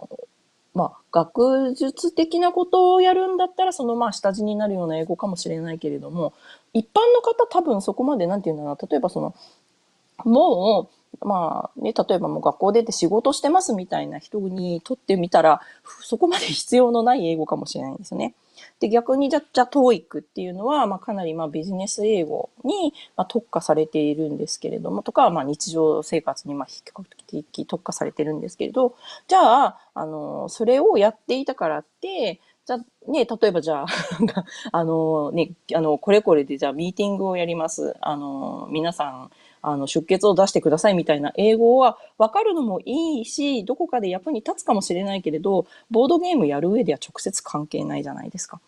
[0.74, 6.34] まあ、学術的なことをやるんだったら、そのまあ下地になるような英語かもしれないけれども、
[6.72, 9.34] 一般の方多分そこまで、なんていうんだろう例えばその、
[10.24, 10.90] も
[11.22, 15.60] う、まあね、例えばもう学校出て仕事してますみたいな人にとってみたら、
[16.02, 18.34] そこまで必要のない英語かもしれないんですよね。
[18.80, 33.86] で、逆にじゃ、じゃ、TOEIC っていうのは、まあ、かなり、まあ、ビジネス英語に、まあ、特化されているんですけれども、とか、まあ、日常生活に、まあ、比較的特化されてるんですけれど、じゃあ、あの、それをやっていたからって、じゃあ、ね、例えばじゃあ、
[34.72, 37.96] あの、ね、あの、これこれでじゃあミーティングをやります。
[38.02, 39.30] あの、皆さん、
[39.62, 48.60] あの、出血を出してくださいみたいな英語は分かるのもいいし、どこかで役に立つかもしれないけれど、ボードゲームやる上では直接関係ないじゃないですか。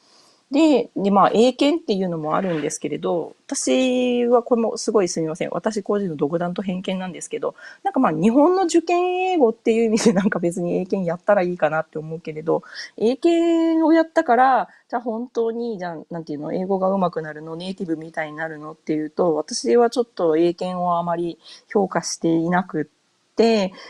[0.50, 5.50] で、で、まあ、英検っていうのもあるんですけれど、私はこれもすごいすみません。
[5.52, 12.64] 私個人の独断と偏見なんですけど、なんかまあ、日本の受験英語っていう意味でなんか別に英検やったらいいかなって思うけれど、
[12.96, 21.38] 英検をやったから、じゃあ本当に、じゃあ、なんていうの、英語が上手くなるの、ネイティブみたいになるのっていうと、私はちょっと英検をあまり
[21.72, 22.99] 評価していなくって、、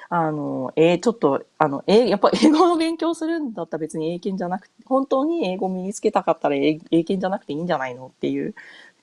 [0.08, 8.54] あの、えー、ちょっと、あの、えー、やっぱ英語の勉強するんだったら別に英検じゃなくて、本当に英語身につけたかったら英検じゃなくていいんじゃないのっていう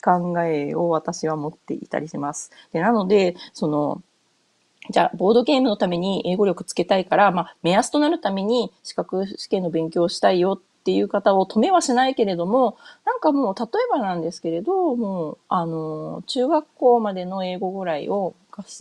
[0.04, 2.52] 考えを私は持っていたりします。
[2.72, 4.02] で、なので、その、
[4.90, 18.36] じゃあ、ボードゲームのために英語力つけたいから、まあ、目安となるために資格試験の勉強したいよっていう方を止めはしないけれども、なんかもう、例えばなんですけれど、もう、あの、中学校までの英語ぐらいを、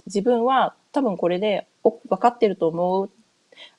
[0.07, 3.11] 自分は多分これで分かってると思う。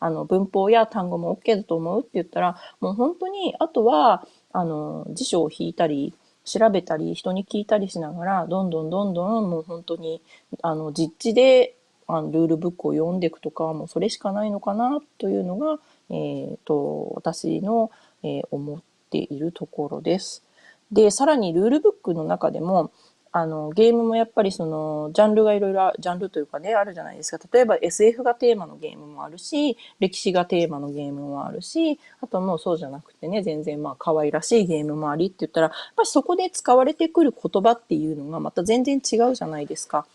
[0.02, 6.14] あの、文法や単語も OK だと思うって言ったら、もう本当に、あとは、あの、辞書を引いたり
[6.44, 10.22] 調べたり、人に聞いたりしながら、どんどんどんどんもう本当に、
[10.62, 17.92] あの、実地で、あの、ルールブックを読んでいくとか、もうそれしかないのかな、というのが、えっ、ー、と、私の、
[18.24, 20.44] え、思っているところです。
[20.92, 22.92] で、さらにルールブックの中でも、
[23.32, 27.46] あの、ゲームもやっぱりその、ジャンルがいろいろ、ジャンルというかね、あるじゃないですか。
[27.52, 40.06] 例えば SF がテーマのゲームもあるし、歴史がテーマのゲームもあるし、あともうそうじゃなくてね、全然まあ可愛らしいゲームもありって言ったら、やっぱりそこで使われてくる言葉っていうのがまた全然違うじゃないですか。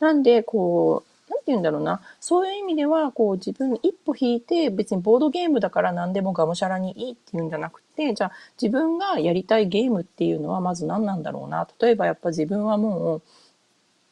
[0.00, 2.00] なんで、こう、なんて言うんだろうな。
[2.20, 11.66] そういう意味では、こう自分一歩引いて、別にボードゲームだから何でもがむしゃらにいいっていうんじゃなくて、じゃあ自分がやりたいゲームっていうのはまず何なんだろうな。
[11.80, 13.22] 例えばやっぱ自分はもう、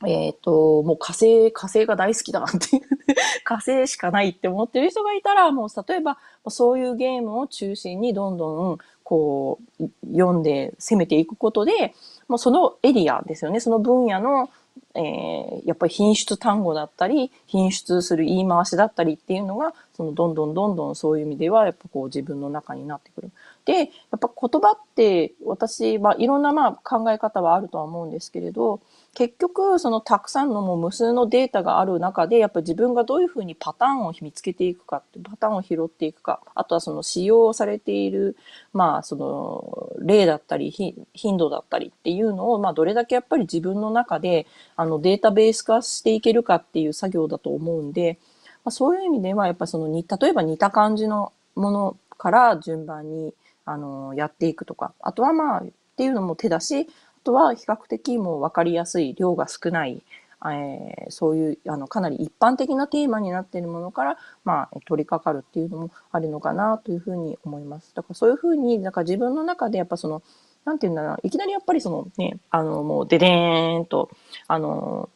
[0.04, 2.82] えっ、ー、と、もう火星、火星が大好きだなっていう
[3.44, 11.94] 火星しかないって思ってる人がいたら、もう例えばそういうゲームを中心にどんどんこう読んで攻めていくことで、
[12.28, 13.60] もうそのエリアですよね。
[13.60, 14.50] その分野の
[14.96, 23.30] えー、やっぱり品質単語だったり、品質する言い回しだったりっていうのが、そのどんどんどんどんそういう意味では、やっぱこう自分の中になってくる。
[23.64, 23.84] で、や
[24.16, 28.80] っぱ言葉って私はいろんなまあ考え方はあるとは思うんですけれど、
[29.16, 38.36] 結局そのたくさんのもう無数のデータがある中で、やっぱ自分がどういうふうにパターンを見つけていくかって、パターンを拾っていくか、あとはその使用されている、
[38.74, 48.18] まあその例だったり、頻度だったりっていうのを、まあどれだけやっぱり自分の中であのデータベース化していけるかっていう作業だと思うんで、
[48.66, 53.32] まあ、そういう意味ではやっぱそのに、例えば似た感じのものから順番に
[53.64, 56.90] あのやっていくとか、あとはまあっていうのも手だし、
[57.26, 60.00] とは比較的もう分かりやすい量が少ない、
[60.44, 67.92] えー、そういうあのかなり一般的なテーマになっているものから、まあ、取り掛かるっていうのもあるのかなというふうに思います。
[67.96, 70.22] だからそういうふうになんか自分の中でやっぱその
[70.64, 74.10] なんていうんだろういきなりやっぱりそのねあのもうででーんと
[74.46, 75.08] あの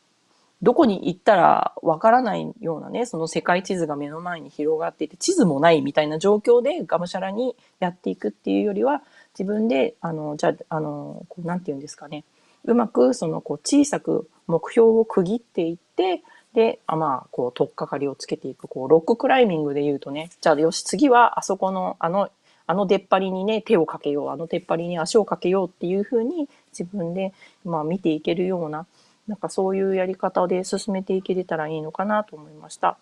[0.62, 9.02] どこに行ったらわからないようなね、その世界地図が目の前に広がっていて、地図もないみたいな状況でがむしゃらにやっていくっていうよりは、
[9.38, 12.24] 自分で、あの、じゃあ、あの、こうなんて言うんですかね。
[12.64, 22.30] うまく、その、こう、小さく目標を区切っていって、で、あまあ、こう、とっかかりをつけていく、こう、ロッククライミングで言うとね、じゃあ、よし、次は、あそこの、あの、
[22.66, 27.32] あの出っ張りにね、手をかけよう、あの出っ張りに足をかけようっていうふうに、自分で、
[27.64, 28.86] まあ、見ていけるような、
[29.26, 32.96] なんかそういうやり方で進めていけれたらいいのかなと思いました。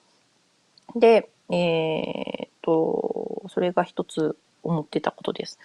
[0.96, 5.58] で、えー、っと、それが一つ思ってたことです。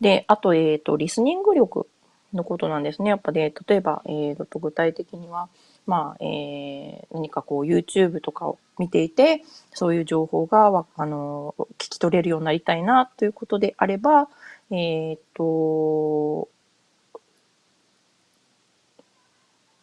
[0.00, 1.88] で、あと、えっ、ー、と、リスニング力
[2.32, 3.10] のことなんですね。
[3.10, 5.48] やっぱね、例えば、えー、と具体的には、
[5.86, 14.28] まあ、えー、何かこう YouTube とかを見ていて、そういう情報が、あの、聞き取れるようになりたいなということであれば、
[14.70, 16.48] えっ、ー、と、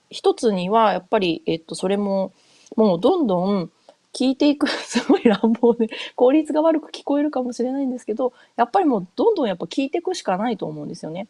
[0.09, 2.33] 一つには、やっぱり、えっ、と、それも、
[2.75, 3.71] もうどんどん、
[4.13, 11.27] 聞いていく、 すごい乱暴で、効率が悪く聞こえるかもしれないんですけど、やっぱりもうどんどんやっぱ聞いていくしかないと思うんですよね。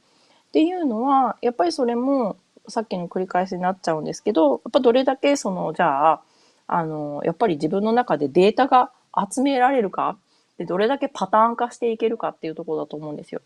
[0.49, 6.21] っていうのは、やっぱりそれも、さっきの繰り返しになっちゃうんですけど、やっぱどれだけその、じゃあ、
[6.67, 8.91] あの、やっぱり自分の中でデータが
[9.31, 10.17] 集められるか、
[10.57, 13.41] でどれだけパターン化していけるかっていうところだと思うんですよ。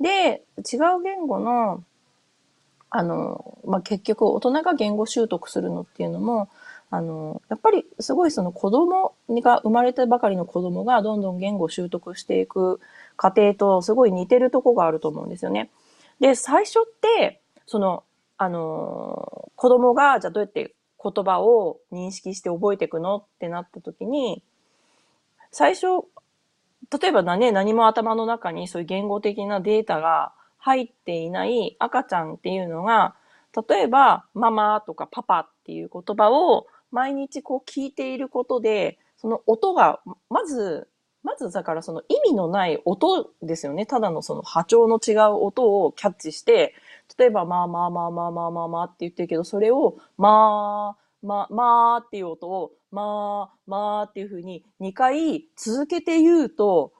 [0.00, 1.82] で、違う言語の、
[2.90, 6.48] あの、まあ、結局大人が言語習得するのっていうのも、
[6.90, 12.80] あの、やっぱりすごいその子供が生まれたばかりの子供がどんどん言語を習得していく
[13.16, 15.70] 過程とすごい似てるとこがあると思うんですよね。
[16.18, 18.02] で、最初って、その、
[18.38, 24.42] あの、子供がじゃあどうやって言葉を認識して覚えていくのってなった時に、
[25.52, 25.86] 最初、
[27.00, 33.14] 例えばね、何も頭の中にそういう言語的なデータが入っていない赤ちゃんっていうのが、
[33.68, 40.88] 例えば、ママとかパパっていう言葉を毎日こう聞いていることで、その音が、まず、
[41.22, 43.84] まずだからその意味のない音ですよね。
[43.84, 46.74] ただのその波長の違う音をキャッチして、
[47.18, 56.92] 例えば、まあまあまあまあまあまあまあって言ってるけど、それを、まあ、まあ、まあっていう音を、まあ、まあっていうふうに2回続けて言うと、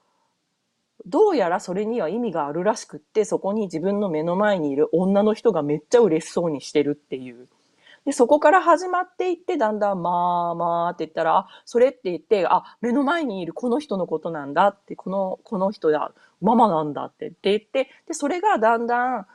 [1.05, 7.47] どうやらそれには意味があるらしくって、そこに自分の目の前にいる女の人がめっちゃ嬉しそうにしてるっていう。
[8.05, 19.27] で、そこから始まっていって、だんだん、まあまあって言ったら、あ、それって言って、あ、目の前にいるこの人のことなんだって、この、この人だ、ママなんだってって言って、で、それがだんだん、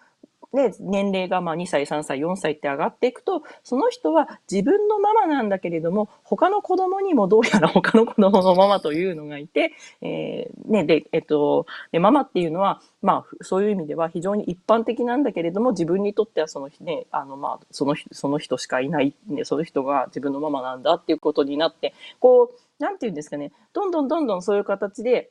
[0.53, 25.31] で、年齢がまあ2歳、3歳、4歳って上がっていくと、その人は自分のママなんだけれども、他の子供にもどうやら他の子供のママというのがいて、えー、ね、で、えっと、でママっていうのは、まあ、そういう意味では非常に一般的なんだけれども、自分にとってはそのね、あの、まあ、その人、その人しかいない、ね、その人が自分のママなんだっていうことになって、こう、なんていうんですかね、どんどんどんどんそういう形で、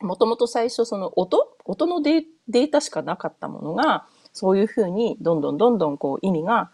[0.00, 4.06] もともと最初その音音のデータしかなかったものが、
[4.38, 6.70] そういうふうにどんどんどんどんこう意味が、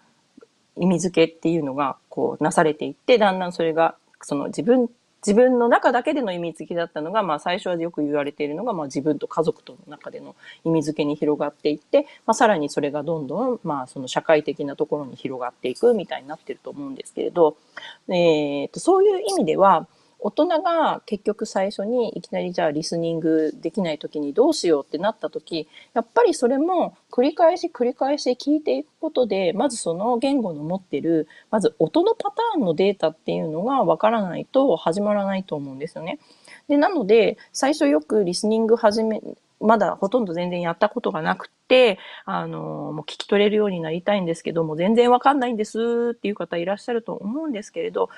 [0.76, 4.90] 意味付けっていうのがこうなされていって、だんだんそれがその自分、
[5.26, 17.56] 自分の中だけでの意味付けだったのが、まあ最初はよく言われているのが、まあ自分と家族との中での意味付けに広がっていって、まあさらにそれがどんどん、まあその社会的なところに広がっていくみたいになってると思うんですけれど、
[18.08, 19.86] えー、とそういう意味では、
[20.24, 36.18] 大人が結局最初にいきなりじゃあリスニングできない時にどうしようってなった時、やっぱりそれも繰り返し繰り返し聞いていくことで、まずその言語の持ってる、まず音のパターンのデータっていうのがわからないと始まらないと思うんですよね。
[36.68, 39.20] で、なので、最初よくリスニング始め、
[39.60, 42.60] まだほとんど全然やったことがなくて、あの、
[42.92, 48.10] もう聞き取れるようになりたいんですけども、全然わかんないんですっていう方いらっしゃると思うんですけれど、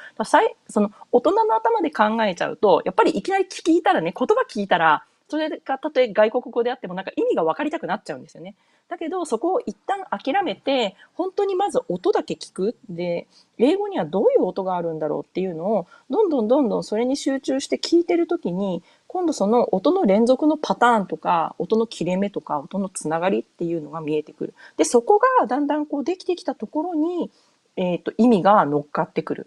[0.69, 8.55] その大人の頭で考えちゃうと、やっぱりいきなり聞いたらね、言葉聞いたら、それがたとえ外国語であってもなんか意味が分かりたくなっちゃうんですよね。
[8.89, 13.27] だけどそこを一旦諦めて本当にまず音だけ聞くで
[13.59, 18.85] 英語にはどういう音があるんだろうっていうのをどんどんどんどんそれに集中して聞いてる時に
[19.17, 24.55] 今度その音の連続のパターンとか、音の切れ目とか、音のつながりっていうのが見えてくる。
[24.77, 27.31] で、そこがだんだんこうできてきたところに、
[27.77, 29.47] えっ、ー、と、意味が乗っかってくる。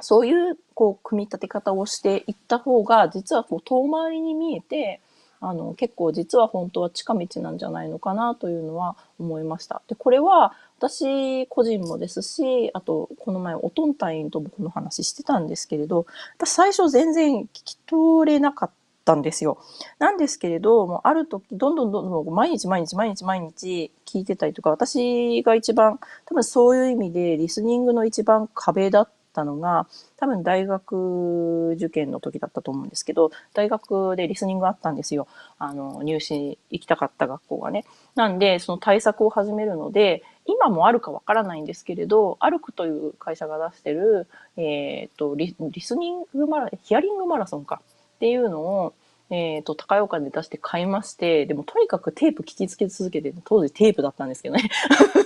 [0.00, 5.00] そういう、こう、組み立て方をしていった方が、実はこう、遠回りに見えて、
[5.40, 9.80] あの、結構実は本当は近道なんじゃないのかなというのは思いました。
[9.86, 16.06] で、これは私個人もですし、あと、この前、おとん隊員ともこの話してたんですけれど、
[16.44, 18.70] 最初全然聞き取れなかっ
[19.04, 19.58] たんですよ。
[19.98, 29.86] なんですけれど、もうある時、どんどんどんどん毎日毎日毎日毎日聞いてたりとか、私が一番、多分そういう意味でリスニングの一番壁だったのが、
[30.18, 35.26] 多分大学受験の時だったと思うんですけど、大学でリスニングあったんですよ。
[35.58, 37.84] あの、入試行きたかった学校がね。
[38.14, 44.26] なんで、その対策を始めるので、今もあるかわからないんですけれど、アルクという会社が出してる、
[44.56, 47.80] えっ、ー、とリ、リスニングマラ、ヒアリングマラソンか
[48.16, 48.94] っていうのを、
[49.28, 54.70] えっ、ー、と、高いお金で出して買いまして、でもとにかくテープ聞きつけ続けて、当時テープだったんですけどね。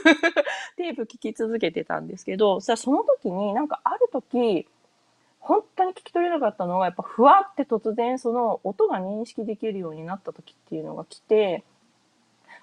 [0.76, 4.66] テープ聞き続けてたんですけど、さその時になんかある時、
[5.38, 11.64] 本当に聞き取れなかったのが、やっぱふわって突然その音が認識できるようになった時っていうのが来て、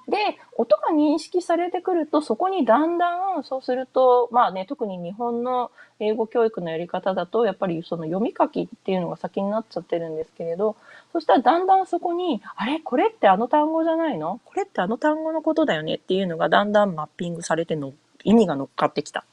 [0.07, 10.77] で、音が認識されてくると、そこにだんだん、そうすると、まあね、特に日本の英語教育のやり方だと、やっぱりその読み書きっていうのが先になっちゃってるんですけれど、
[11.11, 12.79] そしたらだんだんそこに、あれ？
[12.79, 14.39] これってあの単語じゃないの？
[14.45, 15.95] これってあの単語のことだよね？
[15.95, 17.91] っていうのがだんだんマッピングされての
[18.23, 19.25] 意味が乗っかってきた。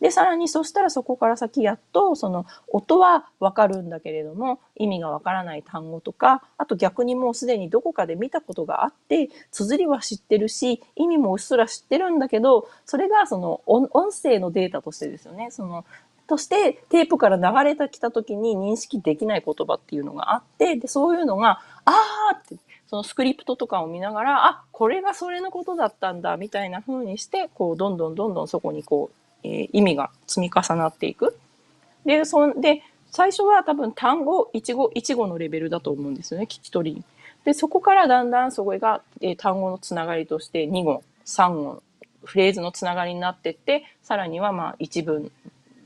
[0.00, 15.50] で、さらにそしたらそこから先やっと、その音はわかるんだけれども、意味がわからない単語とか、あと逆にもうすでにどこかで見たことがあって、綴りは知ってるし、意味もうっすら知ってるんだけど、それがその音声のデータとしてですよね。
[15.50, 15.84] その
[16.26, 22.56] としてテープから流れてきた時に認識できない言葉っていうのがあって、で、そういうのが、あーって、
[22.88, 31.38] そのスクリプトとかを見ながら、あ、これがそれのことだったんだ、みたいな風にして、こう、どんどんどんどんそこにこう、えー、意味が積み重なっていく。
[32.04, 37.04] で、そんで、最初は多分単語、一語、一語のレベルだと思うんですよね、聞き取り。
[37.44, 41.82] で、そこからだんだんそこが、えー、単語のつながりとして2語、3語、
[42.24, 45.30] フレーズのつながりになってって、さらにはまあ一文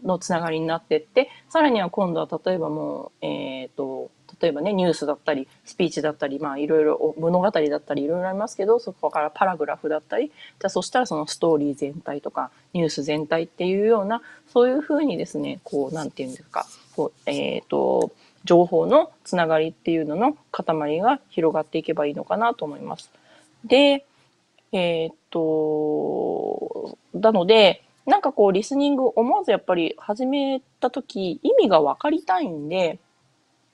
[0.03, 4.11] のつながりになってって、さらには今度は例えばもう、えっ、ー、と、
[4.41, 14.23] 例えばね、ニュースだったり、スピーチだったり、まあいろいろ物語だったりいろいろありますけど、そこからパラグラフだったり、じゃあそしたらそのストーリー全体とか、ニュース全体っていうような、
[14.53, 16.67] そういうふうにですね、こう、なんていうんですか、
[16.97, 18.13] こう、えっ、ー、と、
[18.45, 23.11] 情報のつながりっていうのの塊が広がっていけばいいのかなと思います。
[23.65, 24.07] で、
[24.73, 32.99] えっ、と、なので、なんかこう、リスニング思わずやっぱり始めた時、意味が分かりたいんで、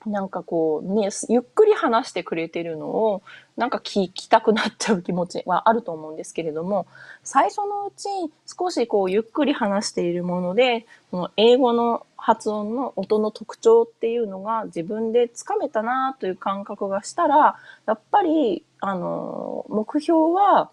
[0.05, 3.23] なんかこうね、ゆっくり話してくれてるのを、
[3.57, 6.85] なんか聞きたくなっちゃう気持ちはあると思うんですけれども、
[7.23, 8.07] 最初のうち
[8.45, 20.69] 少しこうゆっくり話しているもので、その英語の発音の音の特徴っていうのが自分でつかめたなという感覚がしたら、やっぱり、あの、目標は、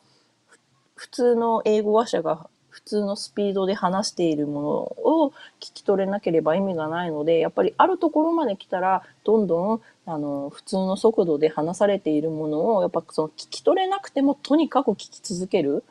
[0.97, 15.85] 普通の英語話者が普通のスピードで話しているものを聞き取れなければ意味がないので、やっぱりあるところまで来たら、どんどん、あの、普通の速度で話されているものを、やっぱその聞き取れなくてもとにかく聞き続ける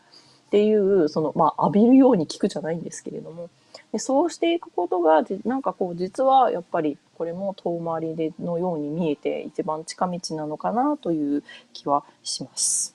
[0.48, 3.50] っていう、その、まあ、浴びるように聞くじゃないんですけれども、
[3.94, 12.93] でそうしていくことが、なんかこう、実はやっぱりこれも遠回りでのように見えて一番近道なのかなという気はします。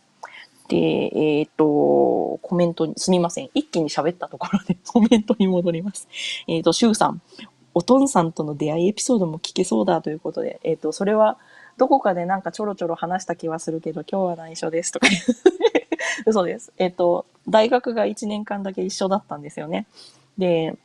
[0.68, 3.50] で、えっ、と、コメントに、すみません。
[3.54, 6.08] 一気に喋ったところで コメントに戻ります。
[6.46, 7.22] えっ、と、シュウさん、
[7.74, 11.38] おとんさんとの出会いエピソードも聞けそうだということで、えっ、と、それは、
[11.78, 15.06] どこかでなんかちょろちょろ話した気はするけど、今日は内緒ですとか
[16.26, 16.72] 嘘です。
[16.76, 19.86] えっ、と、大学が1年間だけ一緒だったんですよね。
[20.36, 20.76] で、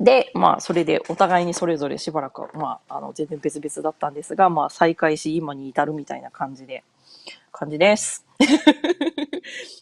[0.00, 6.82] で、まあ、それでお互いにそれぞれしばらく、まあ、あの、全然別々だったんですが、まあ、再会し、今に至るみたいな感じで、
[7.52, 8.25] 感じです。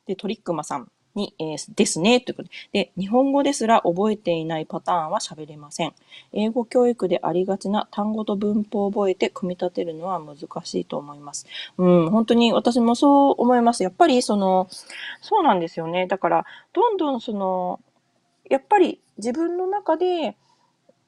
[0.07, 2.85] で、トリックマさんに、えー、ですね、ということで。
[2.85, 5.95] で、日本語ですら覚えていないパターンは喋れません。
[6.33, 11.47] 英語教育でありがちな単語と文法を覚えて組み立てるのは難しいと思います。
[11.79, 13.83] うん、本当に私もそう思います。
[13.83, 14.69] やっぱりその、
[15.21, 16.07] そうなんですよね。
[16.07, 17.81] だから、どんどんその、
[18.51, 20.37] やっぱり自分の中で、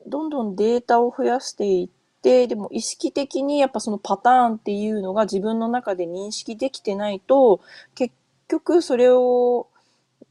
[0.07, 1.89] どんどんデータを増やしていっ
[2.27, 7.61] て、でも意識的にやっぱそのパターンっていうのが自分の中で認識できてないと、
[7.95, 8.13] 結
[8.49, 9.69] 局それを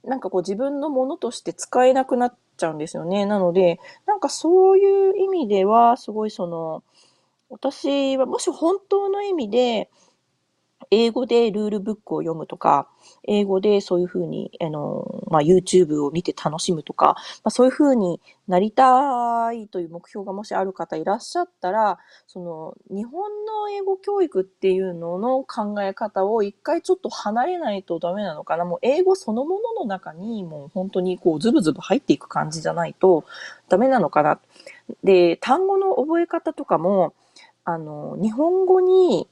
[0.04, 3.26] なんかこう自分のものとして使えなくなっちゃうんですよね。
[3.26, 6.84] なので、なんかそういう意味では、すごいその、
[7.50, 9.90] 私はもし本当の意味で、
[10.92, 12.88] 英語でルールブックを読むとか、
[13.28, 28.66] 英語でそういうふうに、あの、まあ、YouTube を見て楽しむとか、まあ、そういうふうになりたいという目標がもしある方いらっしゃったら、その、日本の英語教育っていうのの考え方を一回ちょっと離れないとダメなのかな。
[28.66, 33.26] もう英語そのものの中にもう本当にこうズブズブ入っていく感じじゃないと
[33.70, 34.40] ダメなのかな。
[35.04, 37.14] で、単語の覚え方とかも、
[37.64, 39.28] あの、日本語に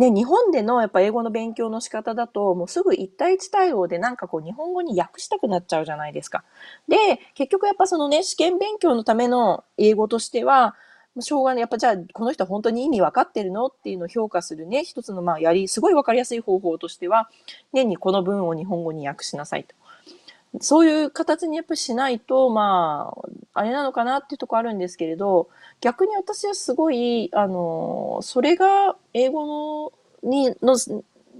[0.00, 6.42] ね、日本でのやっぱ英語の勉強の仕方だと、もうすぐ一対一対応でなんかこう日本語に訳したくなっちゃうじゃないですか。
[6.88, 6.96] で、
[7.34, 10.74] 結局やっぱそのね、試験勉強のための英語としては、
[11.18, 11.60] しょうがない。
[11.60, 17.28] やっぱじゃあ、この人本当に意味分かってるのっていうのを評価するね、一つのまあやり、すごい分かりやすい方法としては、
[17.74, 19.74] 年にこの文を日本語に訳しなさいと。
[20.58, 23.14] そういう形にやっぱりしないと、ま
[23.54, 25.48] あ、あれなのかなっていうとこあるんですけれど、
[25.80, 29.92] 逆に私はすごい、あの、それが英語
[30.22, 30.76] の、に、の、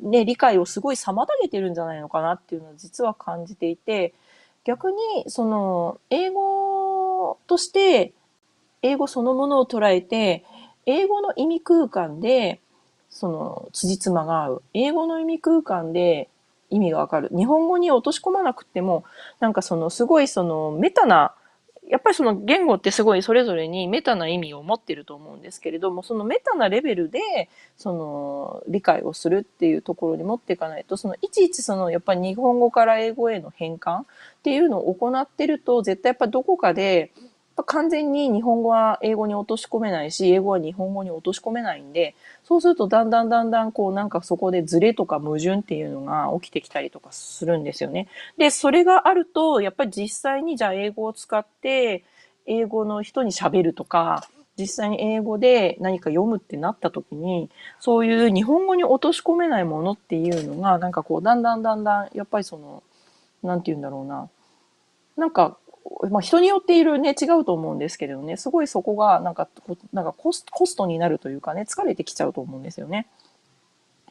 [0.02, 4.14] ね、理解をすごい妨げてるんじゃないのかなっていうのは実は感じていて、
[4.64, 4.98] 逆に、
[5.28, 8.12] その、英語として、
[8.82, 10.44] 英語そのものを捉えて、
[10.86, 12.60] 英語の意味空間で、
[13.10, 14.62] その、辻褄が合う。
[14.72, 16.28] 英語の意味空間で、
[16.70, 17.28] 意味がわかる。
[17.36, 19.04] 日本語に落とし込まなくても、
[19.40, 21.34] なんかそのすごいそのメタな、
[21.88, 27.20] やっぱりその言語ってすごいそれぞれにメタな意味を持ってると思うんですけれども、そのメタなレベルで、
[27.76, 34.04] その理解をするっていうところに持っていかないと、そのいちいちそのやっぱり日本語から英語への変換っ
[34.44, 37.10] ていうのを行ってると、絶対やっぱどこかで、
[37.56, 48.08] 完全に日本語は英語に落とし込めないし、英語は日本語に落とし込めないんで、そうするとだんだんだんだんこうなんかそこでズレとか矛盾っていうのが起きてきたりとかするんですよね。
[48.38, 52.04] で、それがあると、やっぱり実際にじゃあ英語を使って
[52.46, 54.28] 英語の人に喋るとか、
[54.58, 62.82] 実際に英語で何か読むってなった時に、そういう日本語に落とし込めないものっていうのが、なんかこう、だんだんだんだん、やっぱりその、
[63.42, 64.28] なんて言うんだろうな。
[65.16, 65.56] なんか
[66.10, 69.48] まあ、人によっているね、違うと思うんですけれどね、すごいそこが、なんか、
[69.92, 73.06] なんかコスコストになるというかね、疲れてきちゃうと思うんですよね。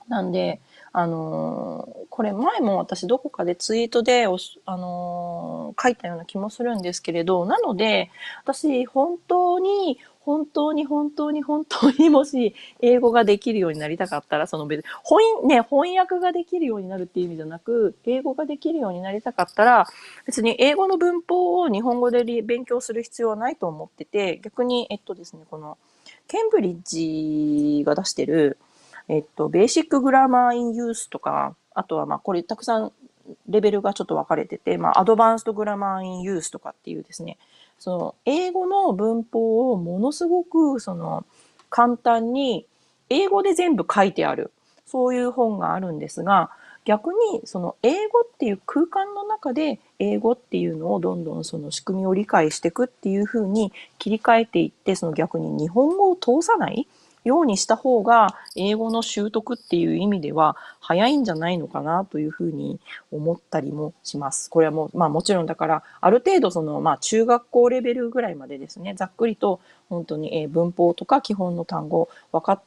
[0.08, 0.60] なんで、
[0.92, 8.10] あのー、これ前も私どこかでツイートでお、あのー、書いたような気もするんですけれど、なので、
[8.44, 10.00] 私本当に
[10.30, 19.88] 本当に本当に本当にもし英語ができるようになりたかったら、その別に、翻、ね、翻訳ができるようになるっていう意味じゃなく、英語ができるようになりたかったら、
[20.28, 25.80] 別に英語の文法を日本語で勉強する必要はないと思ってて、逆に、えっとですね、この、
[26.28, 28.60] ケンブリッジが出してる、
[29.08, 32.92] えっと、ベーシックグラマーインユースとか、あとはまあこれたくさん
[33.48, 37.38] レベルがちょっと分かれてて、まあアドバンストグラマーインユースとかっていうですね、
[37.80, 41.26] その英語の文法をものすごくその
[41.70, 42.66] 簡単に
[43.10, 44.52] 英語で全部書いてある。
[44.86, 46.50] そういう本があるんですが、
[46.84, 56.88] 逆にその英語っていう空間の中で英語っていうのをどんどんその仕組みを理解していくっていうふうに切り替えていって、その逆に日本語を通さない
[57.24, 62.80] ようにした方が、英語の習得っていう意味では、早いんじゃないのかなというふうに
[63.12, 64.50] 思ったりもします。
[64.50, 69.60] これはもう、まあもちろんだから、ある程度その、まあ中学校レベルぐらいまでですね、ざっくりと
[69.90, 72.62] 本当に、文法とか基本の単語分かっ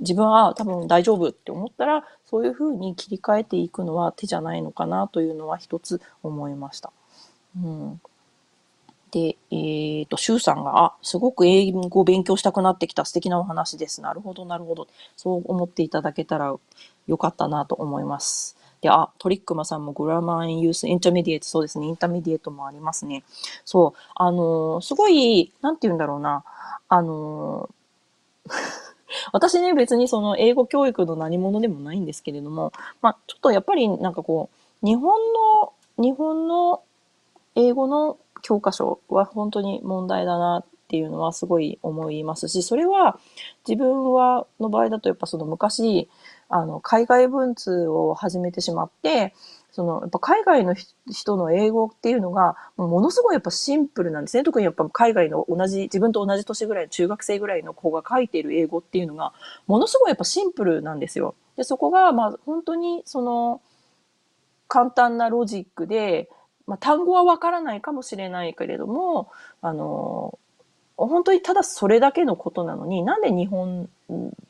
[0.00, 6.92] 自分は多分大丈夫って思ったら、そういうふうに切り替えていくのは手じゃないのかなというのは一つ思いました。
[7.56, 8.00] うん。
[9.16, 14.02] で、えっ、ー、と、シュウさんが、あ、すごく英語を勉強したくなってきた素敵なお話です。
[14.02, 14.88] なるほど、なるほど。
[15.16, 16.54] そう思っていただけたら
[17.06, 18.58] よかったなと思います。
[18.82, 23.24] で、あ、トリックマさんもグラマーンユースインターメディエート、そうですね、インターメディエートもありますね。
[23.64, 26.44] そう、あのー、すごい、なんて言うんだろうな、
[26.90, 28.52] あのー
[29.32, 34.50] 私ね、別にその英語教育の何者でもないんですけれども、まあ、ちょっとやっぱりなんかこ
[34.82, 36.82] う、日本の、日本の
[37.54, 43.18] 英語の教科書は本当に問題だなっていうのはすごい思いますし、それは
[43.66, 46.08] 自分は、の場合だとやっぱその昔、
[46.48, 49.34] あの、海外文通を始めてしまって、
[49.72, 50.76] その、やっぱ海外の
[51.10, 54.44] 人の英語っていうのが、ものすごいやっぱシンプルなんですね。
[54.44, 59.32] 特にやっぱ海外の同じ、自分と同じ年ぐらいの、中学生ぐらいの子が書いている英語っていうのが、
[59.66, 61.34] ものすごいやっぱシンプルなんですよ。
[61.56, 63.60] で、そこが、まあ本当にその、
[64.68, 66.30] 簡単なロジックで、
[66.66, 69.30] まあ単語はわからないかもしれないけれども、
[69.62, 70.38] あの、
[70.96, 73.88] 本当にただそれだけのことなのに、なんで日本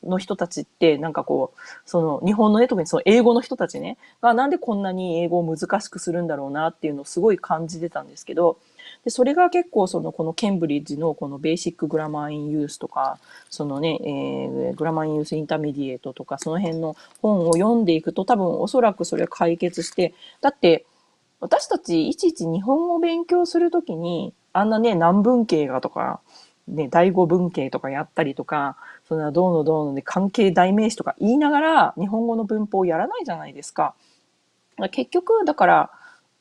[0.03, 8.57] の人たちって、なんかこう、その日本のね、特にその英語の人たちね、がなんでこんなに英語を難しくするんだろうなっていうのをすごい感じてたんですけど、
[9.03, 20.85] でそれが結構そのこのケンブリッジのこのベーシックグラマーインユースとか、そのね、えー、グラマーインユースインターメディエートとか、その辺の本を読んでいくと多分おそらくそれは解決して、だって
[21.39, 26.19] 私たちいちいち日本語を勉強するときに、あんなね、何文系がとか、
[26.67, 28.77] ね、第五文系とかやったりとか、
[29.07, 33.95] そんなどうのどうので関係代名詞とか言いながら日本語の文法をやらないじゃないですか。
[34.91, 35.91] 結局、だから、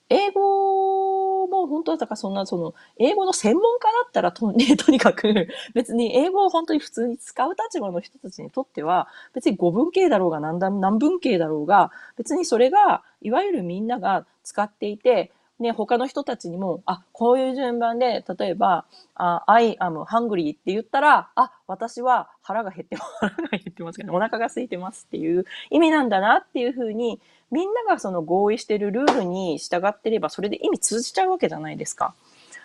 [0.08, 1.15] 英語
[1.60, 18.84] も本当だからそんなその英語の専門家だったらと,、ね、 とにかく別に英語を本当に普通に使う立場の人たちにとっては別に語文系だろうが何何文系だろうが別にそれがいわゆるみんなが使っていてね、他の人たちにも、あ、こういう順番で、例えば、
[19.14, 27.20] あ I am hungry って言ったら、あ、私は腹が減って、 腹が減ってますけど、お腹が空いてますっていう意味なんだなっていうふうに、
[27.50, 32.14] みんながその合意してるルールに従ってれば、それで意味通じちゃうわけじゃないですか。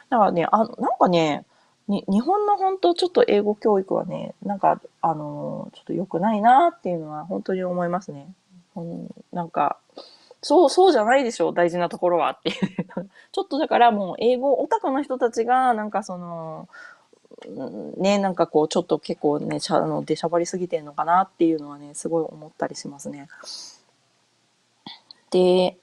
[0.10, 1.46] だからね、あの、なんかね、
[1.88, 8.28] に日本の本当ちょっと英語教育はね、なんか、あの、ちょっと良くないなっていうのは本当に思いますね。
[8.76, 9.78] うん、なんか、
[10.42, 12.56] そう、そうじゃないでしょう、大事なところはっていう。
[13.32, 16.68] ちょっとだからもう英語オタクの人たちが、なんかその、
[17.98, 23.28] ね、なんかこう、ちょっと結構ね、しゃあの出しゃばりすぎてんのかなっていうのはね、すごい思ったりしますね。
[25.32, 25.78] で、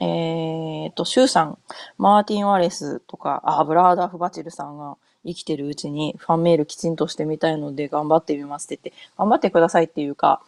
[0.00, 1.58] えっ、と、シュウさん、
[1.98, 10.42] マーティン・ワレスとか、あ、ブラーダーフ・バチルさんが生きてるうちにファンメールきちんとしてみたいので頑張ってみますって言って、頑張ってくださいっていうか、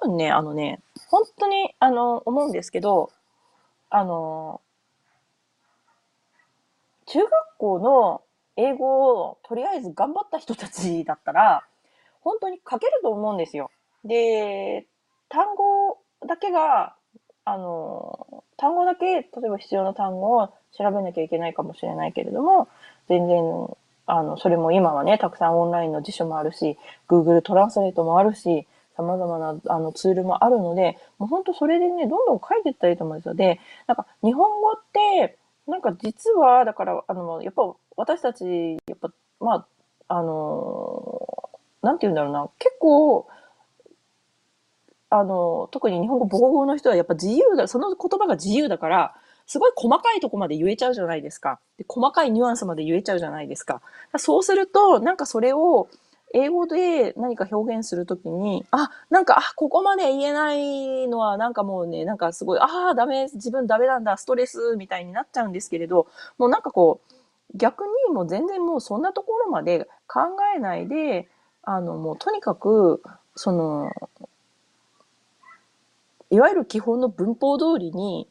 [0.00, 3.10] 多分ね、あのね、本当に、あの、思うんですけど、
[3.90, 4.60] あの、
[7.06, 8.22] 中学校の
[8.56, 11.64] 英語をとりあえず頑張った人たちだったら、
[12.20, 13.70] 本当に書けると思うんですよ。
[14.04, 14.86] で、
[15.28, 16.95] 単語だけが、
[17.46, 22.68] あの、単語だけ、例えば必要な単語を調べなきゃいけないかもしれないけれども、
[23.08, 23.76] 全然、
[24.06, 26.76] あの、それも今はね、たくさんオンラインの辞書もあるし、
[27.08, 28.66] Google トランスレートもあるし、
[28.96, 33.34] 様々なあのツールもあるので、もう本当それでね、どんどん書いていったらいいと思うんですよ。
[33.34, 35.38] で、なんか日本語って、
[35.68, 37.62] なんか実は、だから、あの、やっぱ
[37.96, 39.66] 私たち、やっぱ、ま
[40.08, 41.50] あ、あの、
[41.82, 43.28] なんて言うんだろうな、結構、
[45.10, 49.14] あの、特に日本語母語の人はやっぱ自由だ、その言葉が自由だから、
[49.46, 51.60] すごい細かいとこまで言えちゃうじゃないですか。
[51.78, 53.80] で細かいニュアンスまで言えちゃうじゃないですか。
[54.18, 55.88] そうすると、なんかそれを、
[56.34, 70.20] 英語で何か表現するときに、あ、なんか、あ、ここまで言えないのは、なんかもうね、なんかすごい、ああ、ダメ、自分ダメなんだ、ストレスみたいになっちゃうんですけれど、もうなんかこう、逆にもう全然もうそんなところまで考
[70.54, 71.28] えないで、
[71.62, 73.02] あの、もうとにかく、
[73.36, 73.90] その、
[76.36, 78.28] いわゆる基本の文法通りに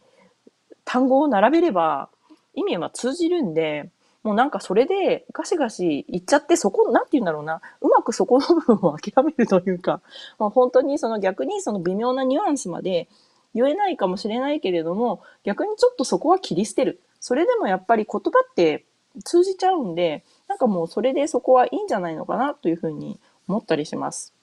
[0.86, 2.10] 単語を並べれば
[2.54, 3.90] 意味は通じるんで、
[4.24, 10.02] もうなんかそれでガシガシ言っちゃって、そこ、なんて言うんだろうな、うまくそこの部分を諦めるというか、
[10.40, 13.08] まあ、本当にその逆にその微妙なニュアンスまで
[13.54, 17.02] 言えないかもしれないけれども、逆にちょっとそこは切り捨てる。
[17.20, 18.86] それでもやっぱり言葉って
[19.24, 24.34] 通じちゃうんで、なんかもうそれでそこはいいんじゃないのかなというふうに思ったりします。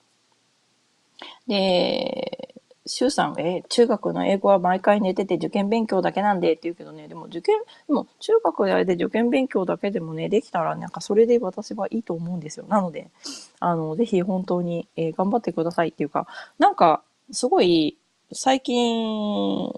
[1.47, 2.32] で、
[2.85, 12.67] シュウさん、え、中学の英語は毎回寝てて受験勉強だけなんでって言うけどね、でも受験、でも中学であれで受験勉強だけでもね、できたらなんかそれで私はいいと思うんですよ。
[12.69, 13.09] なので、
[13.61, 16.27] あの、ぜひ本当に、えー、頑張ってくださいっていうか、
[16.59, 17.97] なんか、すごい、
[18.33, 19.73] 最近、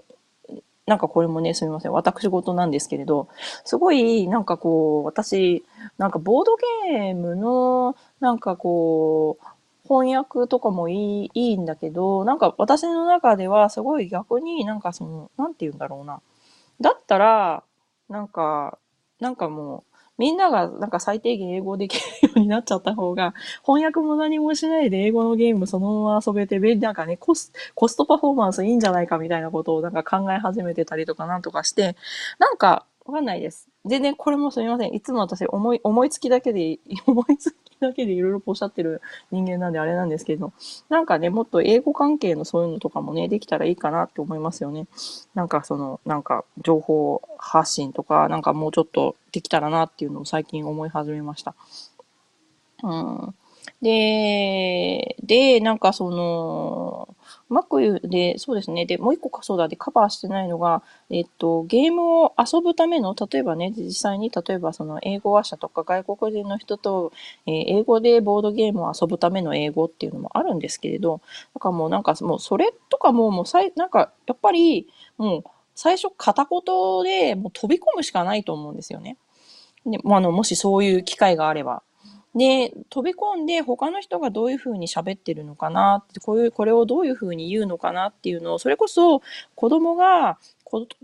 [0.87, 1.91] なんかこれもね、すみません。
[1.91, 3.27] 私事なんですけれど、
[3.63, 5.63] すごい、なんかこう、私、
[5.97, 6.55] なんかボード
[6.91, 9.45] ゲームの、なんかこう、
[9.87, 16.21] 翻訳とかもいいいいんだけど、なんか私の中ではすごい逆になんかその、なんて言うんだろうな。
[16.81, 17.63] だったら、
[18.09, 18.79] なんか、
[19.19, 23.33] なんかもう、みんながなんか最低限英語できるようになっちゃった方が、
[23.65, 31.95] 翻訳も何もしないで英語のゲームそのまま遊べて、なんかね、コスコストパフォーマンスいいんじゃないかみたいなことをなんか考え始めてたりとかなんとかして、
[32.39, 33.69] なんかわかんないです。
[33.85, 34.93] 全然これもすみません。
[34.93, 40.53] いつも私思い、思いつきだけで、 思いつきだけでいろいろおっしゃってる人間なんであれなんですけど、
[40.89, 44.87] なんかね、もっと英語関係のそういうのとかもね、できたらいいかなって思いますよね。
[45.35, 51.53] なんかその、なんか情報発信とか、なんかもうちょっとできたらなっていうのを最近思い始めました。
[52.83, 53.35] うん。
[53.81, 57.15] で、で、なんかその、
[57.47, 58.85] マックで、そうですね。
[58.85, 67.13] で、もう一個か、そうだ、で、カバーしてないのが、えっと、ゲームを遊ぶための、例えばね、実際に、例えばその、英語話者とか外国人の人と、
[67.45, 71.21] えー、英語でボードゲームを遊ぶための英語っていうのもあるんですけれど、
[71.53, 74.87] だかもうなんか、もうそれとかも、もうさい、なんか、やっぱり、
[75.17, 75.43] もう、
[75.75, 79.17] 最初片言でもう飛び込むしかないと思うんですよね。
[79.85, 81.83] で、もあの、もしそういう機会があれば。
[82.35, 86.03] で、飛び込んで他の人がどういうふうに喋ってるのかな？
[86.05, 89.21] って、こういう、これをどういうふうに言うのかなっていうのを、それこそ
[89.55, 90.37] 子供が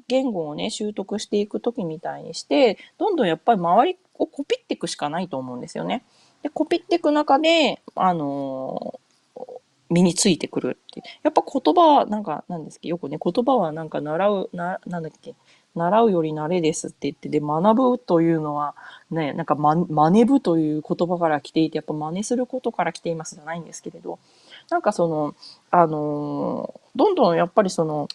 [0.09, 6.03] 言語をね、習得していくときみたいにして、どんどんやっぱり周りをコピっていくしかないと思うんですよね。
[6.43, 9.43] で、コピっていく中で、あのー、
[9.89, 11.03] 身についてくるって。
[11.23, 12.87] やっぱ言葉は、なんか、なんですけ？
[12.87, 15.35] ど、よくね、言葉はなんか習う、な、なんだっけ、
[15.75, 18.75] 習うより慣れですって言って、で、学ぶというのは、
[19.09, 24.19] ね、なんか、ま、真似ぶという言葉から来ていて、やっぱ真似することから来ていますじゃないんですけれど、
[24.69, 25.35] なんかその、
[25.69, 28.07] あのどんどんやっぱりその、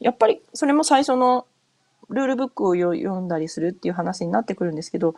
[0.00, 1.46] やっぱりそれも最初の
[2.10, 5.14] ルールブックを読んだりするっていう話になってくるんですけど、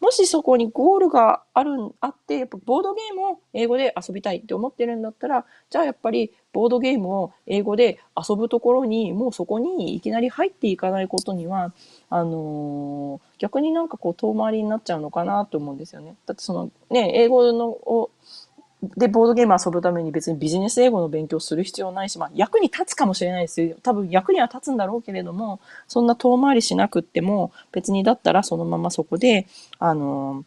[0.00, 11.72] もしそこにゴールがある、あって、やっぱボードゲームを英語で遊びたいって思ってるんだったら、じゃあやっぱりボードゲームを英語で遊ぶところに、もうそこにいきなり入っていかないことには、
[12.10, 16.16] あのー、逆になんかこう遠回りになっちゃうのかなと思うんですよね。
[16.26, 18.10] だってそのね、英語のを
[18.82, 23.76] で、ボードゲーム遊ぶために別にビジネス英語の勉強する必要ないし、まあ、役に立つかもしれないですよ。
[23.82, 29.46] 多分役には立つんだろうけれども、そんな遠回りしなくっても、別にだったらそのままそこで、
[29.80, 30.44] あの、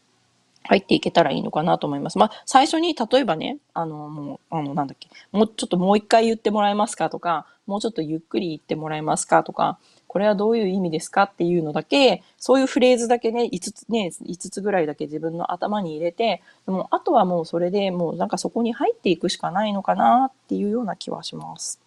[0.64, 2.18] 入っていけたらいいのかなと思います。
[2.18, 9.78] まあ、最初に、例えばね、あの、もう、あの、なんだっけ、もうちょっともう一回言ってもらえますかとか、もうちょっとゆっくり言ってもらえますかとか、
[10.12, 21.80] これはどういう意味ですかっていうのだけ、そういうフレーズだけね、5つね、5つぐらいだけ自分の頭に入れて、でもあとはもうそれでもうなんかそこに入っていくしかないのかなっていうような気はします。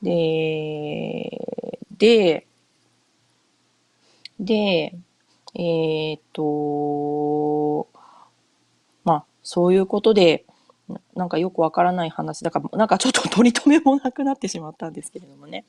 [0.00, 2.46] で、で、
[4.40, 4.94] で、
[5.54, 7.86] えー、っと、
[9.04, 10.46] まあ、そういうことで、
[11.14, 15.66] なんかよくわからない話、だから、なんかちょっと取り留めもなくなってしまったんですけれどもね。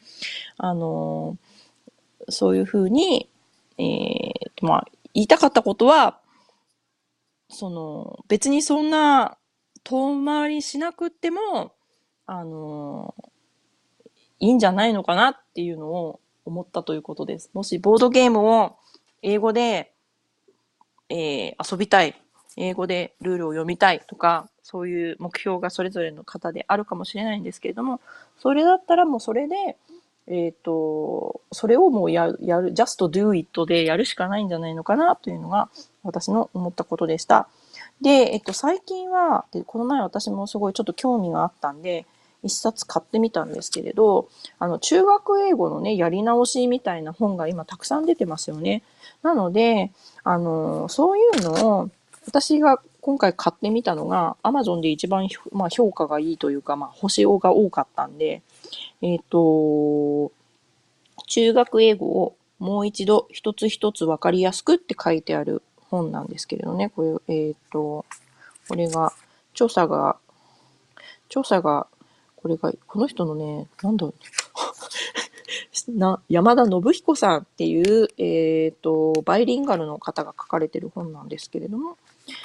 [0.56, 1.49] あのー
[2.32, 3.30] そういうふうに、
[3.78, 6.20] えー、まあ、言いたかったことは、
[7.50, 9.38] その、別にそんな
[9.84, 11.74] 遠回りしなくっても、
[12.26, 13.16] あの、
[14.40, 17.50] いいんじゃないのかなっていうのを思ったということです。
[17.54, 18.76] もしボードゲームを
[19.22, 19.94] 英語で、
[21.10, 22.16] えー、遊びたい、
[22.56, 28.00] 英語でルールを読みたいとか、そういう目標がそれぞれの方であるかもしれないんですけれども、
[28.38, 29.78] それだったらもうそれで、
[30.30, 35.70] えっ、ー、と、それをもうやる、やる、just do it でやるしかないんじゃないのかなというのが
[36.04, 37.48] 私の思ったことでした。
[38.02, 42.06] で、えっと、最近は、でこの前私もすごいちょっと興味があったんで、
[42.44, 48.84] 一冊買ってみたんですけれど、あの、中学英語のね、やり直しみたいな本が今たくさん出てますよね。
[49.24, 49.92] なので、
[50.24, 51.90] あの、そういうのを、
[52.26, 58.42] 私が今回買ってみたのが、Amazon で一番、まあ、評価がいいというか、まあ、星が多かったんで、
[59.02, 60.32] えっ、と、
[61.28, 66.90] 中学英語をもう一度一つ一つ分かりやすくって書いてある本なんですけれどね。
[66.90, 68.06] これ、えっ、ー、と、
[68.68, 69.14] これが、
[69.54, 70.18] 調査が、
[71.30, 71.88] 調査が、
[72.36, 74.14] これが、この人のね、なんだろう、
[75.90, 81.98] な山田信彦さんっていう、えっ、ー、と、バイリンガルの方が書かれてる本なんですけれども、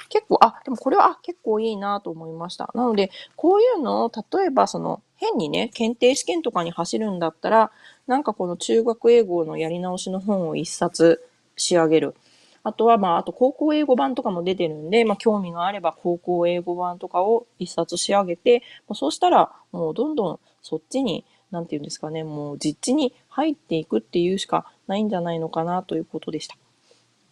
[0.09, 2.71] 結構、あ、でもこれはあ結構いいなと思いました。
[2.73, 7.71] なので、こういうのを、例えばその、変にね、検定試験とかに走るんだったら、
[8.07, 11.25] なんかこの中学英語のやり直しの本を一冊
[11.55, 12.15] 仕上げる。
[12.63, 26.57] あとは、まあ、あと高校英語版とかも出てるんで、まあ、興味があれば高校英語版とかを一冊仕上げて、ま、そうしたら、もうどんどんそっちに、なんていうんですかね、もう実地に入っていくっていうしかないんじゃないのかなということでした。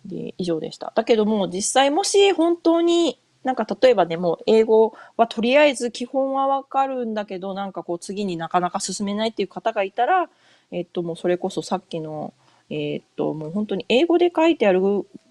[0.06, 0.92] で、以上でした。
[0.96, 10.30] だけども、実際もし本当になんか例えばね、もう英語はとりあえず基本はわかるんだけど、なんかこう次になかなか進めないっていう方がいたら、
[10.72, 12.34] えっともうそれこそさっきの、
[12.70, 14.82] えっともう本当に英語で書いてある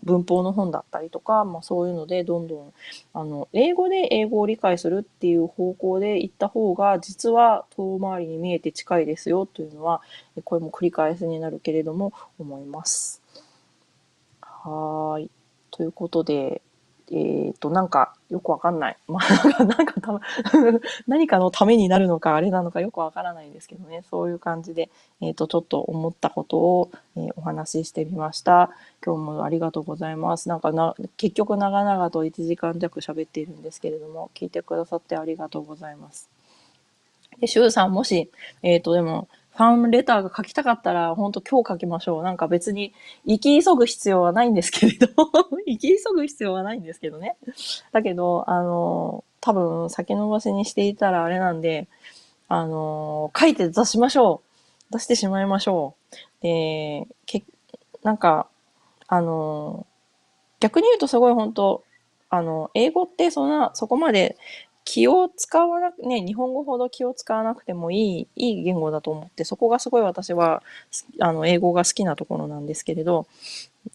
[0.04, 2.72] 文法の本だったりとか、まあそういうのでどんどん、
[3.14, 10.02] あの、英語で英語を理解するっていう方向で行った方が実は遠回りに見えて近いですよというのは、
[10.44, 13.22] これも繰り返しになるけれども思います。
[14.40, 15.30] はい。
[15.70, 16.62] ということで、
[17.14, 18.96] えっ、ー、と、なんか、よくわかんない。
[19.06, 20.18] まあ、なんか、た
[21.06, 24.02] 何かのためになるのか、あれなのかよくわからないんですけどね。
[24.10, 24.88] そういう感じで、
[25.20, 28.70] えっ、ー、と、ちょっと思ったことを、えー、お話ししてみました。
[29.04, 30.48] 今日もありがとうございます。
[30.48, 36.30] なんかな、結局長々と1時間弱喋っているんですけれども、聞いてくださってありがとうございます。
[37.40, 38.30] で、シュウさん、もし、
[38.62, 42.22] えっ、と、でも、ファンレターが書きたかったら、本当今日書きましょう。
[42.22, 42.94] なんか別に、
[43.26, 45.08] 生き急ぐ必要はないんですけれど、
[45.66, 47.36] 生き急ぐ必要はないんですけどね。
[47.92, 51.86] だけど、あの、多分先延ばしにしていたらあれなんで、
[52.48, 54.42] あの、書いて出しましょ
[54.90, 54.92] う。
[54.92, 56.16] 出してしまいましょう。
[56.42, 57.44] で、け、
[58.02, 58.46] なんか、
[59.08, 59.86] あの、
[60.60, 61.82] 逆に言うとすごい本当
[62.30, 64.38] あの、英語ってそんな、そこまで
[64.84, 70.62] 気を使わなく、ね、日本語ほど気を使わなくてもいい、いい言語だと思って、そこがすごい私は、
[71.20, 73.26] あの、英語が好きなところなんですけれど、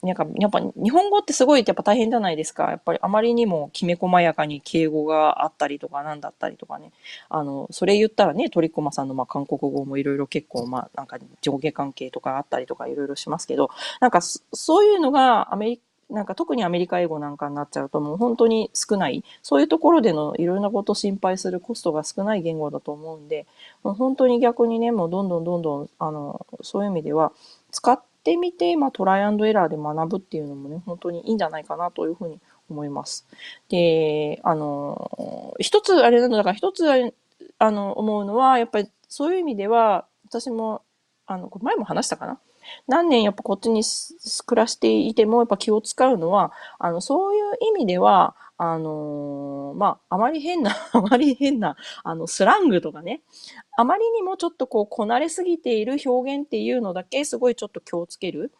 [0.03, 2.71] なんか、やっぱ日本語ってすごいやっぱ大変じゃないですか。
[2.71, 6.91] やっぱりあまりにもきめ細やかに敬語があったりとかなんだったりとかね。
[7.29, 13.69] あの、それ言ったらね、鳥駒さんのまあ韓国語もいろいろ結構まあなんか上下関係とかあったりとかいろいろしますけど、
[14.01, 23.45] なんかそういうのがアメリカなんか特にアメリカ英語なんかになっちゃうともう本当に少ない、そういうところでのいろんなことを心配するコストが少ない言語だと思うんで、
[23.83, 27.33] もう本当に逆にね、もうどんどんどんどん、あの、そういう意味では、
[27.71, 32.39] 使ってみて、まあトライアンドエラーで学ぶっていうのもね、本当にいいんじゃないかなというふうに
[32.69, 33.27] 思います。
[33.69, 36.85] で、あの、一つあれなの、だから一つ
[37.59, 40.81] あの、思うのは、やっぱりそういう意味では、私も、
[41.25, 42.39] あの、前も話したかな？
[42.87, 43.83] 何年やっぱこっちに
[44.45, 47.43] 暮らしていてもやっぱ気を使うのは、あの、そういう
[47.75, 53.21] 意味では、あのー、まあ、あまり変な、 あまり変な、あの、スラングとかね、
[53.77, 58.51] あまりにもちょっとこう、こなれすぎている表現っていうのだけすごいちょっと気をつける。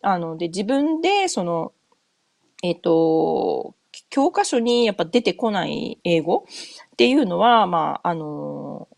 [0.00, 1.72] あの、で、自分で、その、
[2.62, 3.74] えっ、ー、と、
[4.10, 6.44] 教科書にやっぱ出てこない英語
[6.92, 8.88] っていうのは、まあ、あの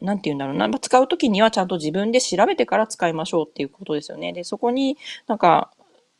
[0.00, 0.68] なんて言うんだろうな。
[0.68, 4.32] まあ、使うときにはちゃんと自分で調べてから使いましょうっていうことですよね。
[4.32, 5.70] で、そこになんか、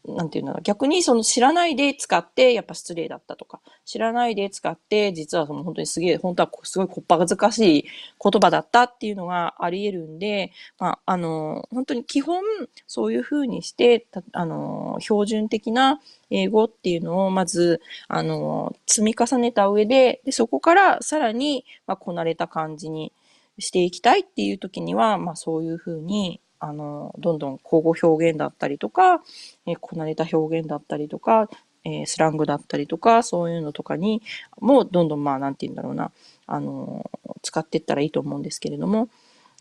[0.08, 0.62] なんていうんだろう。
[0.62, 7.84] 逆にその知らないで使ってやっぱ失礼だったとか、知らないで使って実はその本当にすげえ、本当はすごいこっぱずかしい
[8.22, 12.42] 言葉だったっていうのがあり得るんで、まあ、あの、本当に基本
[12.86, 16.00] そういうふうにして、あの、標準的な
[16.30, 23.12] 英語っていうのをまず、あの、積み重ねた上で、でそこからさらに、まあ、こなれた感じに、
[23.58, 29.22] していきたいっていう時には、まあそういうふうに、あの、どんどん口語表現だったりとか、
[29.66, 31.48] えー、こなれた表現だったりとか、
[31.84, 34.22] えー、スラングだったりとか、そういうのとかに
[34.60, 36.10] もどんどんまあなんて言うんだろうな、
[36.46, 37.10] あの、
[37.42, 39.08] 使っていったらいいと思うんですけれども、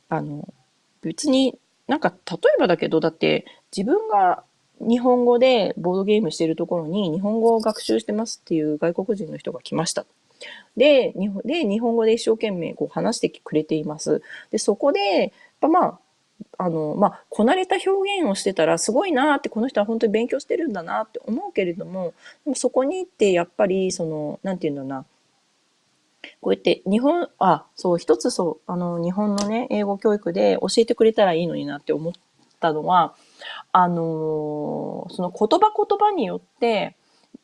[0.09, 0.53] あの、
[1.01, 4.43] 別になんか例えばだけど、だって自分が
[4.79, 10.05] 日本語でボードゲームしてるところに日本語を学習してますっていう外国人の人が来ました。
[10.77, 14.21] で、日本で日本語で一生懸命こう話してくれています。
[14.51, 15.99] で、そこで、やまあ、
[16.57, 22.13] あの、まあ、こなれた表現をしてたらすごいなって、この人は本当に勉強してるんだなって思うけれども、
[22.43, 25.05] でもそこに行ってやっぱり、その、なんていうのな、
[26.41, 32.13] こうやって日本、あ、そう、一つそう、あの、日本のね、英語教育で教えてくれたらいいのになって思っ
[32.59, 33.15] たのは、
[33.71, 36.95] あのその言葉言葉によって、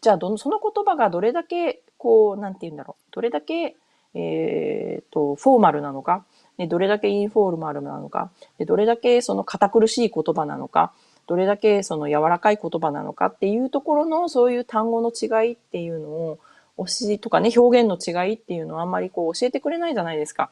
[0.01, 3.03] じゃあどの、その言葉がどれだけこう、なんて言うんだろう。
[3.11, 3.75] どれだけ、
[4.15, 6.25] えっ、ー、と、フォーマルなのか、
[6.57, 8.31] ねどれだけインフォーマルなのか、
[8.65, 10.93] どれだけその堅苦しい言葉なのか、
[11.27, 16.39] どれだけその柔らかい言葉なのかっていうところのそういう単語の違いっていうのを、
[16.77, 20.49] 推しとかね、表現の違いっていうのはあんまりこう教えてくれないじゃないですか。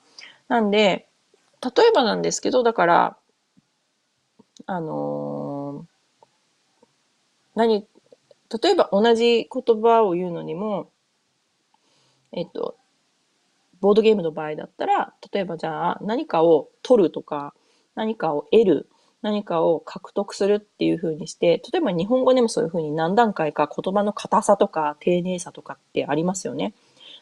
[0.50, 1.08] なんで、
[1.64, 3.18] 例えばなんですけど、だから、
[4.68, 5.90] あのー
[7.56, 7.86] 何、
[8.62, 10.90] 例えば同じ言葉を言うのにも、
[12.32, 12.76] えっと、
[13.82, 17.54] ボードゲームの場合だったら、例えばじゃあ何かを取るとか、
[17.96, 18.90] 何かを得る、
[19.22, 26.74] 何かを獲得するっていう風にして、例えば日本語でもそういう風に何段階か言葉の硬さとか丁寧さとかってありますよね。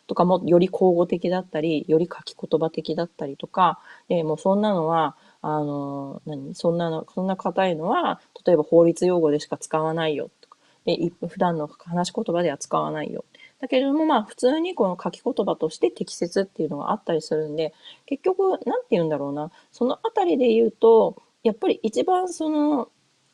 [0.08, 6.56] とかもより口語的だったり、より書き言葉的だったりとか、でもうそんなのは、あの、何？
[6.56, 10.58] そんなの、そんな硬いのは、例えば法律用語でしか使わないよとか。
[10.86, 10.98] で、
[11.28, 13.26] 普段の話し言葉では使わないよ。
[13.60, 17.74] だけれども、まあ、普通にこの書き言葉として適切っていうのがあったりするんで、
[18.06, 19.52] 結局、なんて言うんだろうな。
[19.72, 22.90] そのあたりで言うと、やっぱり一番その、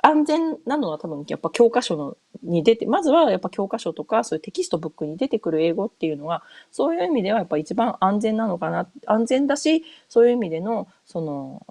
[0.06, 8.88] 安全なのは多分やっぱ教科書のに出て、まずはやっぱ教科書とかそういうテキストブックに出てくる英語っていうのは、そういう意味ではやっぱ一番安全なのかな。
[9.06, 11.66] 安全だし、そういう意味での、その、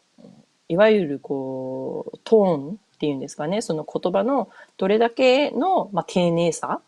[0.68, 4.48] いわゆるこう、トーンっていうんですかね、その言葉の
[4.78, 6.80] どれだけの、まあ、丁寧さ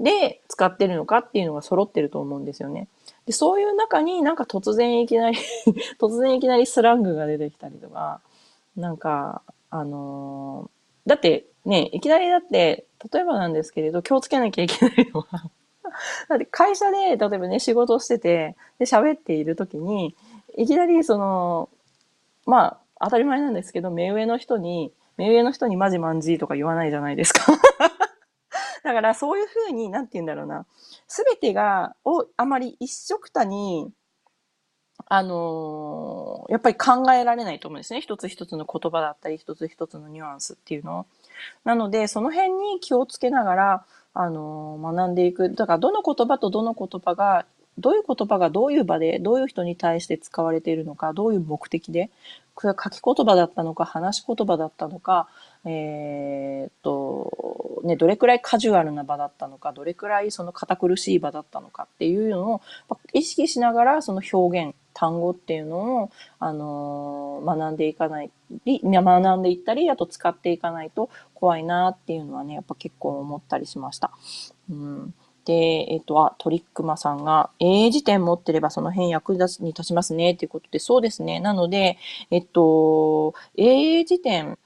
[0.00, 2.88] で使ってるのかっていうのが揃ってると思うんですよね。
[3.26, 5.38] で、そういう中になんか突然いきなり
[6.00, 8.20] 突然いきなりスラングが出てきたりとか、
[8.76, 15.50] なんか、あのー、だってね、いきなりだって、例えばなんですけれど、気をつけなきゃいけないのは
[16.28, 20.14] だって会社で、例えばね、仕事してて、で、喋っている時に、
[20.56, 21.68] いきなりその、
[22.46, 27.52] まあ、当たり前なんですけど、目上の人に、目上の人にマジマンジーとか言わないじゃないですか
[28.82, 30.66] だからそういうふうに、なんて言うんだろうな。
[31.06, 33.92] すべてが、をあまり一緒くたに
[35.08, 38.00] あのー、やっぱり考えられないと思うんですね。
[38.00, 41.06] 一つ一つの言葉だったり、一つ一つのニュアンスっていうのを。
[41.64, 45.52] なので、その辺に気をつけながら、あのー、学んでいく。
[45.54, 47.46] だから、どの言葉とどの言葉が、
[47.78, 52.10] どういう言葉がどういう場で、どういう人に対して使われているのか、どういう目的で、
[52.54, 55.28] これは書き言葉だったのか、話し言葉だったのか、
[55.64, 62.60] えー、っと、ね、どれくらいカジュアルな場だったのか、どれくらいその堅苦しい場だったのかっていうのを
[63.12, 68.30] 意識しながら、その表現、単語っていうのを、あのー、学んでいかない
[68.66, 74.10] 学んでいったり、あと使っていかないと怖いなっていうのはね、やっぱ結構思ったりしました。
[74.70, 81.40] うん、で、えっと、あ、トリックマさんが、英辞典持ってればその辺役立に立ちますね、っていうことで、そうですね。
[81.40, 81.98] なので、
[82.30, 84.58] えっと、英辞典、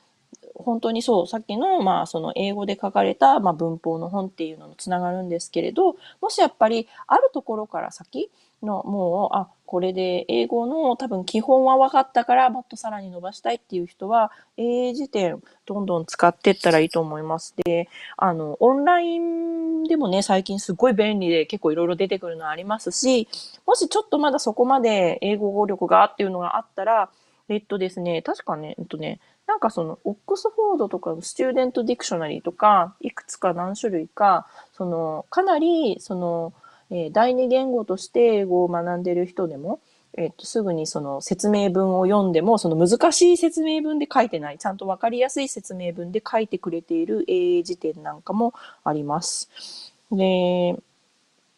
[0.64, 8.30] 本当にそう、さっきの、まあ、その英語で書かれた、まあ、文法の本っていうのにつながるんですけれど、もしやっぱり、あるところから先
[8.62, 17.54] の、もう、あ、これで英語の多分基本は分かったから、もっとさらに伸ばしたいっていう人は、英辞典どんどん使っていったらいいと思います。
[17.64, 23.28] で、あの、オンラインでもね、最近すごい便利で結構いろいろ出てくるのありますし、
[23.66, 27.10] もしちょっとまだそこまで英語力がっていうのがあったら、
[27.48, 36.52] えっとですね、確かね、えっとね、なんかその、オックスフォードとかの Student Dictionary とか、いくつか何種類か、その、かなり、その、
[36.90, 39.80] えー、第二言語として英語を学んでる人でも、
[40.16, 49.92] えっ、と、すぐにその説明文を読んでも、その難しい説明文で書いてない、ちゃんとわかりやすい説明文で書いてくれている英英辞典なんかもあります。
[50.12, 50.76] で、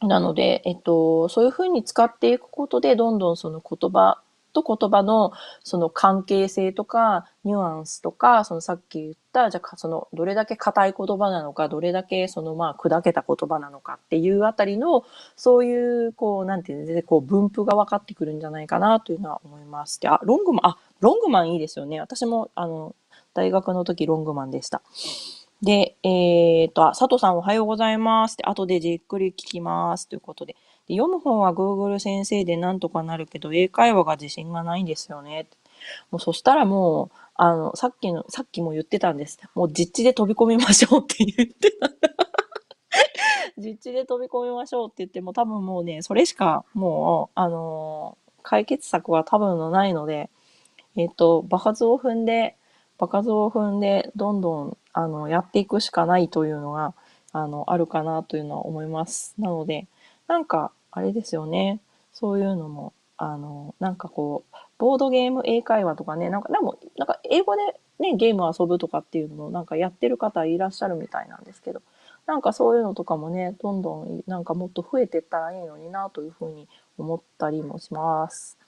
[0.00, 4.20] なので、えっと、そういうふうに使っていくことで、どんどんその言葉
[4.62, 5.32] と言葉の
[5.62, 15.04] その関係性とか、ニュアンスとか、そのさっき言った、じゃあそのどれだけ硬い言葉なのか、どれだけそのまあ砕けた言葉なのかっていうあたりの、
[15.36, 20.00] そういう、こう、なんていうんですか、こう分布が分かってくるんじゃないかなというのは思います。
[20.00, 22.00] で、あ、ロングマン、あ、ロングマンいいですよね。
[22.00, 22.94] 私も、あの、
[23.34, 24.80] 大学の時ロングマンでした。
[25.62, 28.34] で、えっ、ー、と、佐藤さんおはようございます。
[28.34, 30.08] って後でじっくり聞きます。
[30.08, 30.56] ということで。
[30.88, 35.48] 読む本は Google 先生でなんとかなるけど、英会話が自信がないんですよね。
[36.10, 39.38] もうそしたらもう、あの、さっきの、さっきも言ってたんです。
[39.54, 41.90] もう実地で飛び込みましょうって言ってた。
[43.58, 50.30] 実地で飛び込みましょうって言っても多分もうね、それしかもう、あのー、解決策は多分のないので、
[50.96, 52.56] えっ、ー、と、場数を踏んで、
[52.98, 56.94] 場数を踏んで、どんどん、あの、やっていくしかないというのが、
[57.32, 59.34] あの、あるかなというのは思います。
[59.38, 59.86] なので、
[60.28, 61.80] なんか、あれですよね。
[62.12, 71.82] そういうのも、あの、なんかこう、ボードゲーム英会話とかね、なんか、でも、なんか英語でね、ゲーム遊ぶとかっていうのもなんかやってる方いらっしゃるみたいなんですけど、
[72.26, 76.68] なんかそういうのとかもね、どんどんなんかもっと増えてったらいいのになというふうに
[76.98, 78.58] 思ったりもします。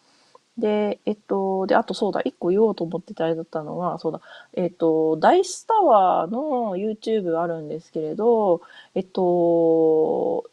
[0.58, 4.20] で、えっと、で、あとそうだ、一個言おうと思ってたあれだったのは、そうだ、
[4.54, 8.60] えっと、ダイスタワーの YouTube あるんですけれど、
[8.94, 9.20] えっと、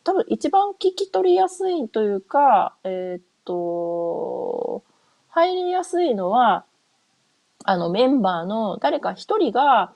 [0.03, 4.83] 多分一番聞き取りやすいというか、えっと、
[5.29, 6.65] 入りやすいのは、
[7.63, 9.91] あの、メンバーの誰か一人が、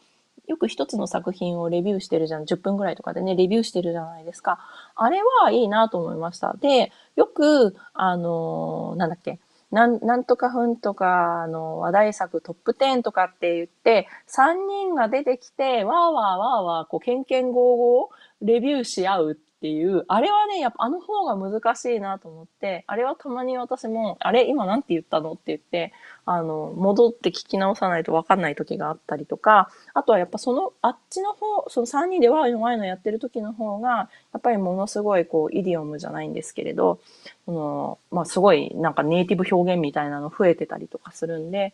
[0.47, 2.43] よく一つの作品をレビューしてるじゃん。
[2.43, 4.57] 10分ぐらいとかでね、レビューしてるじゃないですか。
[4.95, 6.55] あれはいいなと思いました。
[6.59, 9.39] で、よく、あのー、なんだっけ、
[9.71, 18.07] なん、なんとかふんとか、あの、話題作トップ10とかって言って、3人が出てきて、わーわーわーわー、こう、けんけんごうごう、
[18.41, 25.91] レビューし合うっっていう、あれはね、やっぱあの方が難しいなと思って、あれはたまに私も、あれ今なんて言ったのって言って、
[26.25, 37.01] あの、戻って聞き直さないとわかんない時があったりとか、あとはやっぱその、あっちの方、その3人でワイのワイのやってる時の方が、やっぱりものすごいこう、イディオムじゃないんですけれど、
[37.45, 41.73] その、まあすごいなんかネイティブ表現みたいなの増えてたりとかするんで、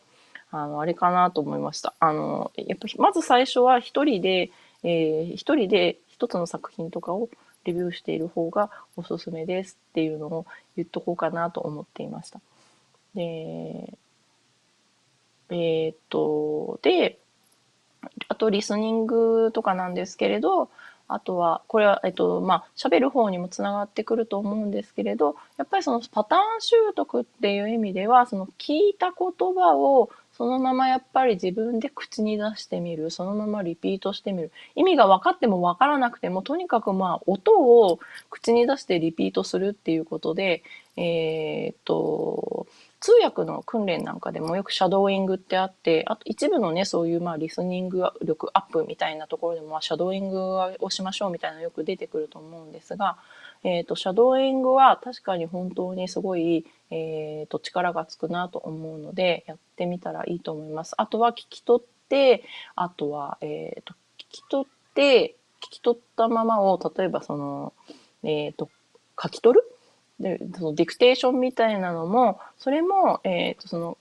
[0.49, 1.93] あの、あれかなと思いました。
[1.99, 4.49] あの、やっぱまず最初は一人で、
[4.81, 7.29] えー、一人で一つの作品とかを
[7.65, 10.45] レビューしている方がおすすめですっていうのを
[10.75, 12.39] 言っとこうかなと思っていました。
[13.13, 13.93] で、
[15.49, 17.19] えー、っと、で、
[18.27, 20.69] あとリスニングとかなんですけれど、
[21.07, 33.09] あとは、これは、えっと、まあ、喋る方にもつながってくると思うんですけれど、やっぱりそのパターン習得っていう意味では、その聞いた言葉をそのままやっぱり自分で口に出してみる。
[33.09, 34.51] そのままリピートしてみる。
[34.75, 40.61] 意味が分かっても分からなくても、とにかくまあ、音を口に出してリピートするっていうことで、
[40.97, 42.67] えー、っと、
[42.99, 53.17] 通訳の訓練なんかでもよくシャドーイングってあって、あと一部のね、そういうまあリスニング力アップみたいなところでも、シャドーイングをしましょうみたいなのよく出てくると思うんですが、
[53.65, 60.93] えっ、ー、と、シャドーイングは確かに本当にすごい、えっ、ー、と、力がつくなと思うので、やってみたらいいと思います。
[60.97, 62.43] あとは聞き取って、
[62.75, 67.73] あとは、えっ、と、聞き取って、聞き取ったままを、例えばその、
[68.21, 68.69] えっ、と、
[69.21, 69.65] 書き取る？
[70.19, 73.97] で、そのディクテーションみたいなのも、それも、えっ、と、その、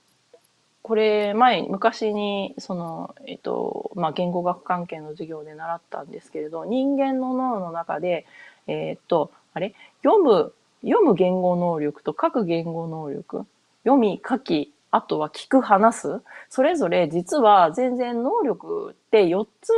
[0.83, 8.27] これ前、昔に、その、えっと、まあ、言語学関係の授業で習ったんですけれど、人間の脳の中で、
[8.67, 9.73] えっと、あれ？
[10.03, 10.53] 読む、
[10.83, 13.47] 読む言語能力と書く言語能力？
[13.83, 16.21] 読み、書き、あとは聞く、話す？
[16.49, 19.71] それぞれ実は全然能力って4つ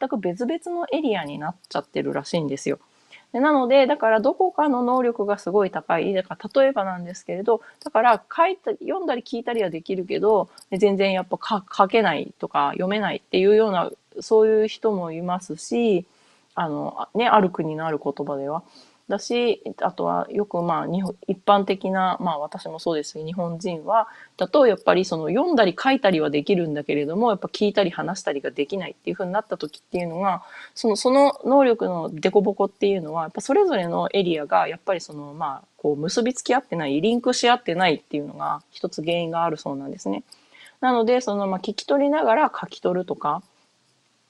[0.00, 2.78] 全く別々のエリアになっちゃってるらしいんですよ。
[3.32, 6.12] でなので、だからどこかの能力がすごい高い。
[6.14, 13.90] だから例えばなんですけれど、だから書いた、読んだり聞いたりはできるけど、全然やっぱ書けないとか読めないっていうような、
[14.20, 16.06] そういう人もいますし、
[16.54, 18.62] あの、ね、ある国のある言葉では。
[19.08, 30.42] だし、あとはよくまあ日本、一般的な、まあ私もそうです、日本人は、だとやっぱりその読んだり書いたりはできるんだけれども、やっぱ聞いたり話したりができないっていう風になった時っていうのが、
[30.74, 40.24] その、その能力の凸凹っていうのは、やっぱそれぞれのエリアが、やっぱりその、まあ、こう結びつき合ってない、リンクし合ってないっていうのが一つ原因があるそうなんですね。
[40.80, 43.42] なので、その、まあ聞き取りながら書き取るとか、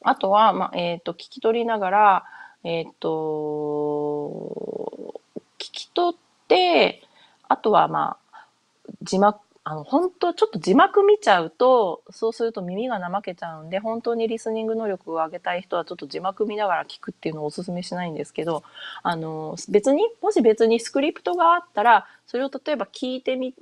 [0.03, 2.25] あとは、まあ、えっ、ー、と、聞き取りながら、
[2.67, 4.43] えっ、ー、と、
[5.57, 7.01] 聞き取って、
[7.49, 8.47] あとはまあ、
[9.03, 18.65] 字幕、あの、本当ちょっと字幕見ちゃうと、そうすると耳が怠けちゃうんで、本当にリスニング能力を上げたい人はちょっと字幕見ながら聞くっていうのをお勧めしないんですけど、
[19.05, 23.55] あの、別に、もし別にスクリプトがあったら、それを例えば聞いてみ、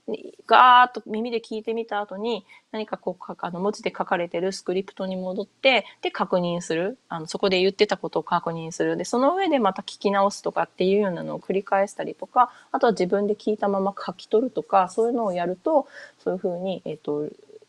[0.46, 6.96] ガーッと耳で聞いてみた後に、何かこうか、あの、文字で書かれてるスクリプトに戻って、で、確認する。
[7.08, 8.96] あの、そこで言ってたことを確認する。
[8.96, 15.86] で、その上でまた聞き直すとかっていうようなのを繰り返したりとか、あとは自分で聞いたまま書き取るとか、そういうのをやると、
[16.18, 17.28] そういうふうに、えっ、と、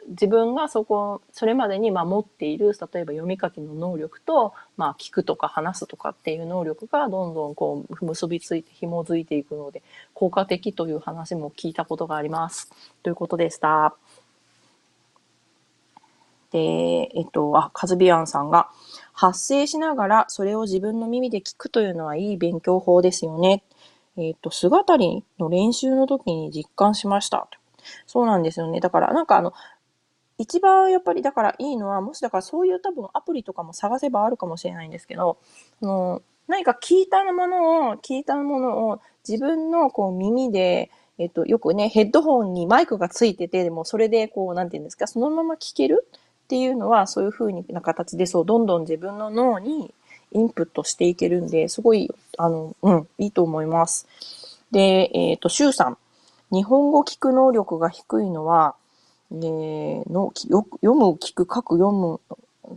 [0.10, 9.82] 自分がそこ、それまでにま持っている、例えば読み書きの能力と、まあ聞くとか話すとかっていう能力がどんどんこう結びついて紐づいていくので、
[10.14, 12.72] 効果的という話も聞いたことがあります。
[13.04, 13.96] ということでした。
[16.52, 18.70] で、えっと、あ、カズビアンさんが、
[19.12, 23.64] 発声しながらそれを自分の耳で聞くというのはいい勉強法ですよね。
[24.18, 27.48] えっと、姿りの練習の時に実感しました。
[28.08, 28.80] そうなんですよね。
[28.80, 29.54] だから、なんかあの、
[30.38, 35.38] 一番やっぱりだからいいのは、もしだからそういう多分アプリとかも探せばあるかもしれないんですけど、
[35.80, 46.08] その何か聞いたものを、聞いたものを自分のこう耳で、えっと、よくね、ヘッドホンにマイクがついてて、でもそれでこう、なんていうんですか、そのまま聞ける
[46.46, 49.94] っていうのは、そういう風な形で、そう、どんどん自分の脳に
[50.32, 54.08] インプットしていけるんで、すごい、あの、うん、いいと思います。
[54.72, 55.98] で、えっ、ー、と、シュウさん。
[56.52, 58.76] 日本語聞く能力が低いのは、
[59.44, 62.20] えー、の読む、聞く、書く、読む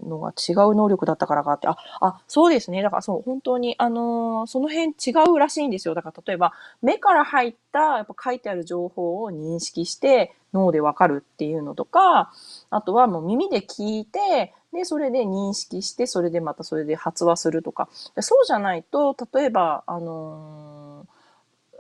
[0.07, 2.83] のが違う能力だったからかって、あ、あ、そうですね。
[2.83, 5.95] だからそう、本当に、あのー、その辺違うらしいんですよ。
[5.95, 6.53] だから例えば、
[6.83, 12.33] 目から入った、やっぱ書いてある情報を認識して脳でわかるっていうのとか、
[12.71, 17.89] あとはもう耳で聞いて、で、それで認識して、それでまたそれで発話するとか。
[18.21, 21.19] そうじゃないと、例えば、あのー、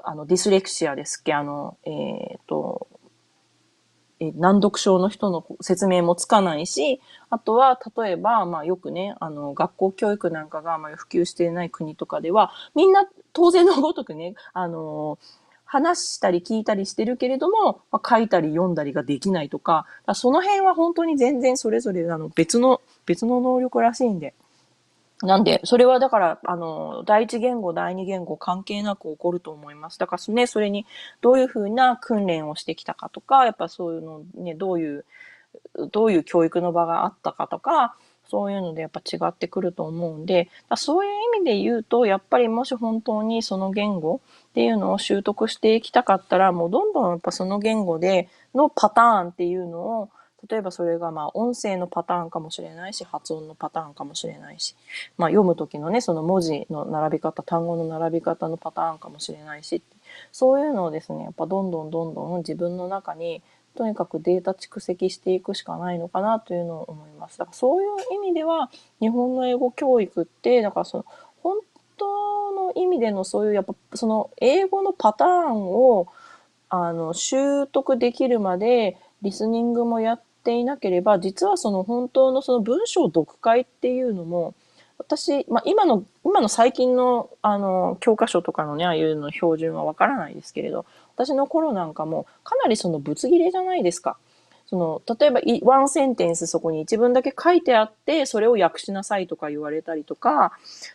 [0.04, 2.88] あの、ディスレクシアですっけ、あの、えっ、ー、と、
[4.20, 7.00] え難読症の人の説明もつかないし、
[7.30, 15.18] あとは、例えば、まあよくね、あの、学校教育なんかがあまり普及していない国とかでは、みんな当然のごとくね、あの、
[15.64, 24.34] 話したり聞いたりしてるけれども、まあ、書いたり読んだりができないとか、かその辺は本当に全然それぞれあの別の、別の能力らしいんで。
[25.22, 29.98] なんで、それはだから、あの、第一言語、第二言語関係なく起こると思います。
[29.98, 30.86] だからね、それに
[31.20, 35.04] どういうふうな訓練をしてきたかとか、やっぱそういうのね、どういう、
[35.90, 37.96] どういう教育の場があったかとか、
[38.28, 44.20] そういうのでやっぱ違ってくると思うんで、そういう意味で言うと、やっぱりもし本当にその言語
[44.50, 50.10] っていうのを習得していきたかったら、もうどんどんやっぱその言語でのパターンっていうのを
[50.48, 54.76] 例えばそれがまあ音声のパターンかもしれないし、発音のパターンかもしれないし、
[55.16, 59.82] まあ読む時のね、その文字の並び方、単語の並び方のパターンかもしれないし、
[60.32, 63.42] そういうのをですね、やっぱどんどんどんどん自分の中に
[63.78, 67.38] とにかくデータ蓄積していくしかないのかなというのを思います。
[67.38, 68.70] だからそういう意味では、
[69.00, 71.04] 日本の英語教育って、だからその、
[71.42, 71.58] 本
[71.96, 76.08] 当の意味でのそういう、やっぱその英語のパターンを、
[76.68, 84.54] あの、習得できるまで、リスニングもやっていなければ、実はその本当のその文章読解っていうのも、
[84.98, 94.16] 私、まあ、今の、今の最近の、あの、教科書とかのね、ああいうの標準はわからないですけれど、私の頃なんかも、かなりそのぶつ切れじゃないですか。
[94.66, 100.52] その、例えば、ワンセンテンスそこに一文だけ書いてあって、それを訳しなさいとか言われたりとか、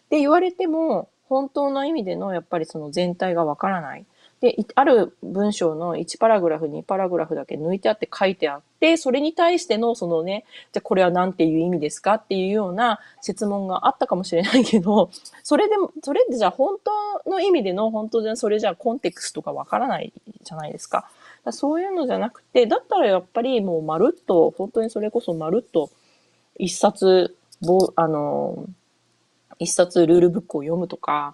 [0.09, 4.05] で、言われても、本当の意味での、やっぱりその全体がわからない。
[4.43, 10.43] で、ある文章の1パラグラフ、2パラグラフだけ抜いてあって書いてあって、それに対してのそのね、
[10.73, 15.11] じゃこれは何ていう意味ですかっていうような説問があったかもしれないけど、
[15.43, 16.75] それでも、それってじゃあ本
[17.23, 20.11] 当の意味での本当でそれじゃあコンテクストがわからない
[20.43, 21.09] じゃないですか。
[21.45, 25.89] かそういうのじゃなくて、だったらやっぱりもうまるっと、本当にそれこそまるっと
[26.57, 28.65] 一冊、ぼあの、
[29.57, 31.33] 一冊ルールブックを読むとか、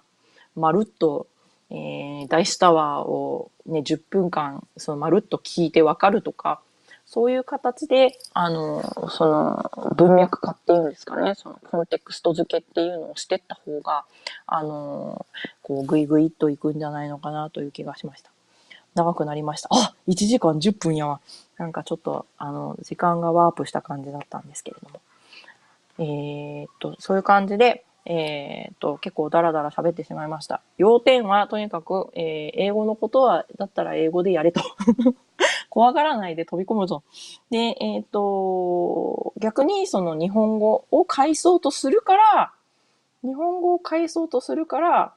[0.54, 1.26] まるっと
[1.70, 6.60] えー、大スタワーをね、10分間、そのまるっと聞いてわかるとか、
[7.06, 14.04] そういう形で、あの、その文脈化っていうんですかね、そのコンテクスト付けっていうのをしてった方が、
[14.46, 15.26] あの、
[15.62, 18.30] こう、ぐいぐいっといくんじゃないのかなという気がしました。
[18.94, 19.68] 長くなりました。
[19.72, 21.20] あ !1 時間10分やわ。
[21.58, 25.00] なんかちょっと、あの、時間がワープした感じだったんですけれども。
[25.98, 30.62] えー、っと、そういう感じで、えっ、と、結構ダラダラ喋ってしまいました。
[30.78, 34.62] 要点は、とにかく、えー、英語のことは、だったら英語でやれと。
[35.68, 37.02] 怖がらないで飛び込むぞ。
[37.50, 42.52] で、えっ、と、逆にその日本語を返そうとするから、
[43.22, 45.14] 日本語を返そうとするから、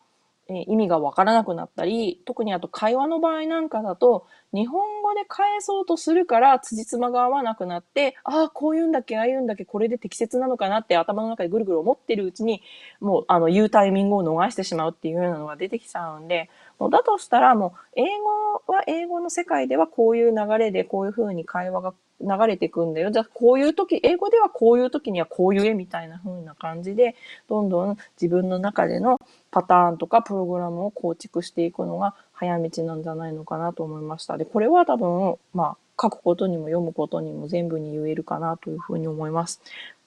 [0.50, 12.62] え意味がわからなくなったり、特にあと会話の場合なんかだと、日本語で返そうとするから、辻褄が合わなくなって、ああ、こういうんだっけ、ああいうんだっけ、これで適切なのかなって頭の中でぐるぐる思ってるうちに、
[13.00, 16.50] もう、あの、言うタイミングを逃してしまうっていうようなのが出てきちゃうんで、
[16.80, 23.12] もうだとしたら、もう、英語は英語の世界ではこういう流れで、こういう風に会話が流れていくんだよ。
[23.12, 27.16] じゃあ、こういう時、英語ではこういう時にはこういう絵みたいな風な感じで、
[27.48, 29.20] どんどん自分の中での
[29.52, 34.38] パターンとかプログラムを構築していくのが早道なんじゃないのかなと思いました。
[34.38, 39.62] で、これは多分、まあ、書くことにも読むことにも全部に言えるかなというふうに思います。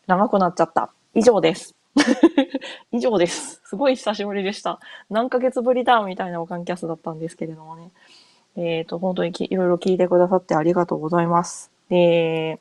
[0.07, 0.91] 長くなっちゃった。
[1.15, 1.86] 以上です。
[2.93, 3.61] 以上です。
[3.65, 4.81] すごい久しぶりでした。
[5.11, 7.91] 何ヶ月ぶりだみたいなオカンキャスだったんですけれどもね。
[8.57, 11.71] えっ、ー、と、本当にいろいろ聞いてくださってありがとうございます。
[11.89, 12.61] で、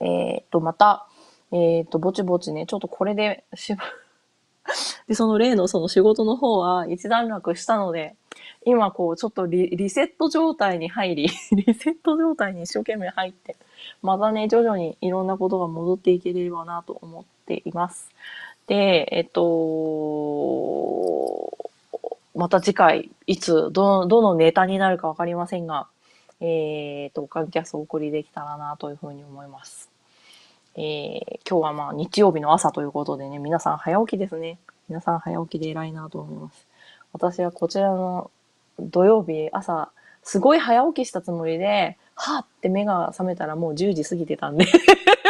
[0.00, 1.06] えっ、ー、と、また、
[1.52, 3.84] えっ、ー、と、ぼちぼちね、ちょっとこれでしば、
[5.08, 8.14] で、その例のその仕事の方は一段落したので、
[8.64, 13.56] 今こうちょっとリリセット状態に入り、 リセット状態に一生懸命入って、
[14.02, 18.10] またね、徐々にいろんなことが戻っていければなと思っています。
[18.66, 20.60] で、えっと、
[22.34, 25.88] また次回、いつ、ど、どのネタになるかわかりませんが、
[26.40, 29.90] えっ、と、カンキャスをお送りできたらなというふうに思います。
[30.76, 34.58] えー、今日はまあ日曜日の朝ということでね、皆さん早起きですね。
[34.88, 36.66] 皆さん早起きで偉いなと思います。
[37.12, 38.30] 私はこちらの
[38.82, 39.90] 土曜日朝、
[40.22, 44.66] すごい早起きしたつもりで、はぁって目が覚めたらもう10時過ぎてたんで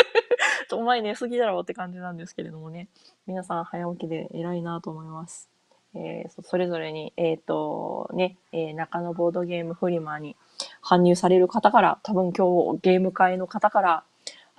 [0.73, 2.89] お前寝すぎだろうって感じなんですけれどもね。
[3.27, 5.49] 皆さん早起きで偉いなと思います。
[5.95, 10.37] えー、それぞれに、えっ、ー、と、ね、えー、中野ボードゲームフリマに
[10.83, 14.05] 搬入される方から、多分今日ゲーム会の方から、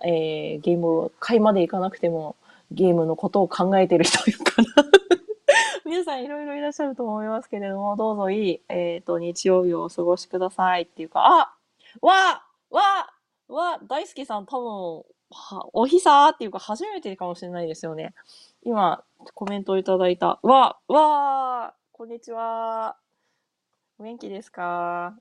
[0.03, 2.35] えー、ゲーム会まで行かなくても、
[2.71, 4.67] ゲームのことを考えてる人いるかな
[5.91, 11.53] 皆さんいろいろいらっしゃると思いますけれども、どうぞいい、えっ、ー、と、日曜日をお過ごしくださいっていうか、あ
[12.01, 13.13] わわ
[13.49, 18.13] わ大輔さん多分、は、おひさーっていうか初めてかもしれないですよね。
[18.63, 19.03] 今、
[19.33, 20.39] コメントをいただいた。
[20.43, 22.95] わ、わこんにちは。
[23.99, 25.17] お元気ですか？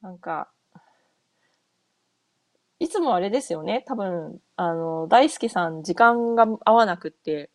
[0.00, 0.48] なんか、
[2.80, 3.84] いつもあれですよね。
[3.86, 7.50] 多分、あの、大輔さん時間が合わなくって、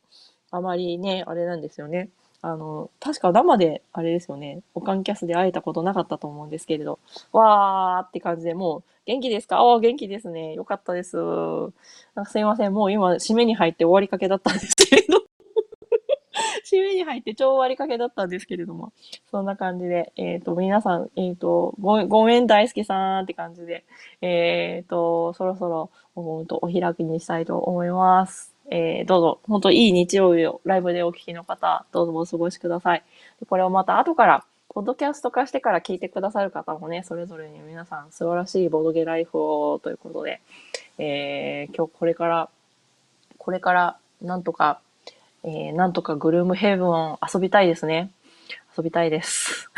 [0.51, 2.11] あまりね、あれなんですよね。
[2.43, 6.99] あの、確か生で、あれですよね、オカンキャスで会えたことなかったと思うんですけれど、
[7.31, 10.53] わーって感じでもう、元気ですかああ、元気ですね。
[10.53, 11.15] よかったです。
[11.15, 12.73] なんかすいません。
[12.73, 15.19] もう今、締めに入って終わりかけだったんですけれど。
[16.69, 18.91] 締めに入って超終わりかけだったんですけれども、
[19.31, 23.85] そんな感じで、えっ、ー、と、皆さん、えっ、ー、と、ごごめん大好きさんって感じで、
[24.21, 28.52] えっ、ー、と、そろそろ、思うとお開きにしたいと思います。
[28.69, 33.03] えー、どうぞ、本当いい日曜日をライブでお聞きの方、どうぞお過ごしください。
[33.47, 40.41] これをまた後から、ポッドキャスト化してから聞いてくださる方もね、それぞれに皆さん素晴らしいボードゲライフをということで、
[40.97, 42.49] えー、今日これから、
[43.37, 44.79] これからなんとか、
[45.43, 48.09] えー、なんとかグルームヘブン遊びたいですね。
[48.75, 49.69] 遊びたいです。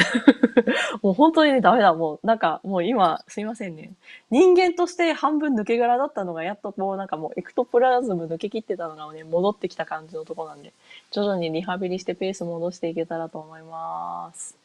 [1.01, 1.93] もう本当にね、ダメだ。
[1.93, 3.91] もう、なんか、もう今、すいませんね。
[4.29, 10.73] 人間として半分抜け殻だったのが、やっとこう、なんかもう、エクトプラズム抜け切ってたのがね、戻ってきた感じのとこなんで、
[11.11, 14.57] 徐々にリハビリしてペース戻していけたらと思います。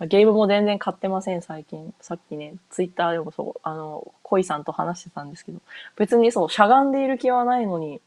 [0.00, 1.92] ゲームも全然買ってません、最近。
[2.00, 5.60] さっきね、ツイッターでもそう、あの、恋さんと話してたんですけど、
[5.96, 8.00] 別にそう、しゃがんでいる気はないのに、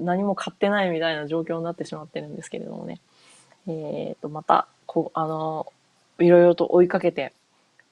[0.00, 3.00] 何も買ってないみたいな状況になってしまってるんですけれどもね。
[3.68, 5.72] えっ、ー、と、また、こう、あの、
[6.18, 7.32] いろいろと追いかけて、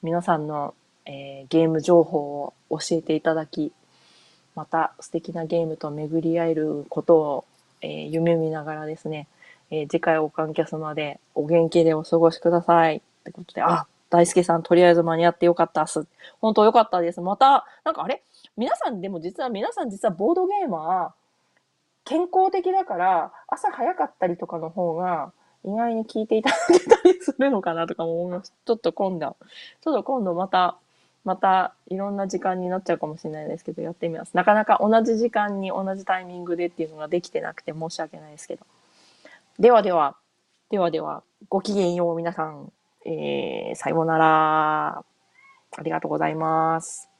[0.03, 0.73] 皆さんの、
[1.05, 3.71] えー、ゲーム情報を教えていただき、
[4.55, 7.45] また素敵なゲームと巡り合えることを、
[7.81, 9.27] えー、夢見ながらですね、
[9.69, 12.97] えー、次回お観客様でお元気でお過ごしください。
[12.97, 16.05] ってことで、あ、大輔さんとりあえず間に合ってよかったっす。
[16.41, 17.21] 本当よかったです。
[17.21, 18.23] また、なんかあれ？
[18.57, 21.11] 皆さんでも実は皆さん実はボードゲーマー
[22.05, 25.31] 健康的だから朝早かったりとかの方が
[25.65, 28.53] 意外に聞いていただけたりするのかなとかも思います。
[28.65, 29.35] ちょっと今度、
[29.83, 30.77] ちょっと今度また、
[31.25, 34.33] またいろんな時間になっちゃうかもしれないですけど、やってみます。
[34.33, 38.65] なかなか同じ時間に同じタイミングでっていうのができてなくて申し訳ないですけど。
[39.59, 40.15] ではでは、
[40.69, 42.71] ではでは、ごきげんよう皆さん。
[43.05, 45.03] えー、さようなら。
[45.77, 47.16] ありがとうございます。